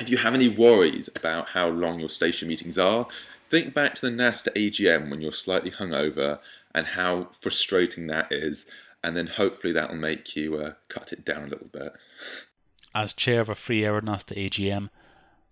if 0.00 0.08
you 0.08 0.16
have 0.16 0.34
any 0.34 0.48
worries 0.48 1.08
about 1.14 1.48
how 1.48 1.68
long 1.68 2.00
your 2.00 2.08
station 2.08 2.48
meetings 2.48 2.78
are, 2.78 3.06
think 3.50 3.74
back 3.74 3.94
to 3.94 4.02
the 4.02 4.12
NASTA 4.12 4.52
AGM 4.54 5.10
when 5.10 5.20
you're 5.20 5.32
slightly 5.32 5.70
hungover 5.70 6.38
and 6.74 6.86
how 6.86 7.28
frustrating 7.32 8.08
that 8.08 8.32
is. 8.32 8.66
And 9.02 9.16
then 9.16 9.26
hopefully 9.26 9.72
that 9.72 9.90
will 9.90 9.96
make 9.96 10.34
you 10.34 10.56
uh, 10.56 10.74
cut 10.88 11.12
it 11.12 11.24
down 11.24 11.44
a 11.44 11.48
little 11.48 11.68
bit. 11.68 11.92
As 12.94 13.12
chair 13.12 13.40
of 13.40 13.48
a 13.48 13.54
free 13.54 13.84
air 13.84 14.00
AGM, 14.00 14.90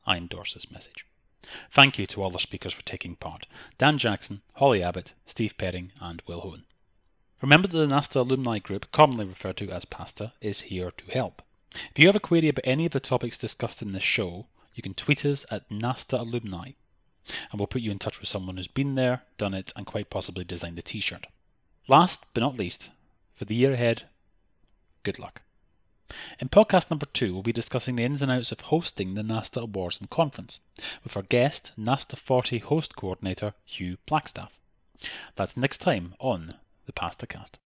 I 0.07 0.17
endorse 0.17 0.55
this 0.55 0.71
message. 0.71 1.07
Thank 1.71 1.99
you 1.99 2.07
to 2.09 2.23
all 2.23 2.31
the 2.31 2.39
speakers 2.39 2.73
for 2.73 2.83
taking 2.83 3.15
part 3.15 3.47
Dan 3.79 3.99
Jackson, 3.99 4.43
Holly 4.55 4.83
Abbott, 4.83 5.13
Steve 5.27 5.57
Perring, 5.57 5.93
and 6.01 6.21
Will 6.27 6.41
Hone. 6.41 6.65
Remember 7.41 7.69
that 7.69 7.77
the 7.77 7.87
NASTA 7.87 8.17
alumni 8.17 8.59
group, 8.59 8.91
commonly 8.91 9.27
referred 9.27 9.59
to 9.59 9.71
as 9.71 9.85
PASTA, 9.85 10.33
is 10.41 10.63
here 10.63 10.91
to 10.91 11.11
help. 11.13 11.43
If 11.73 11.99
you 11.99 12.07
have 12.07 12.17
a 12.17 12.21
query 12.21 12.49
about 12.49 12.67
any 12.67 12.87
of 12.87 12.93
the 12.93 13.01
topics 13.01 13.39
discussed 13.39 13.83
in 13.83 13.93
this 13.93 14.03
show, 14.03 14.47
you 14.75 14.83
can 14.83 14.95
tweet 14.95 15.25
us 15.25 15.45
at 15.51 15.69
NASTA 15.69 16.19
alumni, 16.19 16.73
and 17.51 17.61
we'll 17.61 17.67
put 17.67 17.83
you 17.83 17.91
in 17.91 17.99
touch 17.99 18.19
with 18.19 18.29
someone 18.29 18.57
who's 18.57 18.67
been 18.67 18.95
there, 18.95 19.23
done 19.39 19.55
it, 19.55 19.73
and 19.77 19.87
quite 19.87 20.11
possibly 20.11 20.45
designed 20.45 20.79
the 20.79 20.83
t 20.83 21.01
shirt. 21.01 21.27
Last 21.87 22.21
but 22.35 22.41
not 22.41 22.57
least, 22.57 22.89
for 23.37 23.44
the 23.44 23.55
year 23.55 23.75
ahead, 23.75 24.09
good 25.03 25.18
luck. 25.18 25.42
In 26.40 26.49
podcast 26.49 26.90
number 26.90 27.05
two, 27.05 27.35
we'll 27.35 27.42
be 27.42 27.53
discussing 27.53 27.96
the 27.96 28.05
ins 28.05 28.22
and 28.22 28.31
outs 28.33 28.51
of 28.51 28.61
hosting 28.61 29.12
the 29.12 29.22
NASTA 29.22 29.61
Awards 29.61 30.01
and 30.01 30.09
Conference 30.09 30.59
with 31.05 31.16
our 31.16 31.22
guest, 31.22 31.72
NASTA 31.77 32.16
40 32.16 32.59
host 32.61 32.96
coordinator 32.96 33.53
Hugh 33.66 33.99
Blackstaff. 34.07 34.51
That's 35.35 35.57
next 35.57 35.79
time 35.79 36.14
on 36.18 36.55
the 36.87 36.92
PastaCast. 36.92 37.59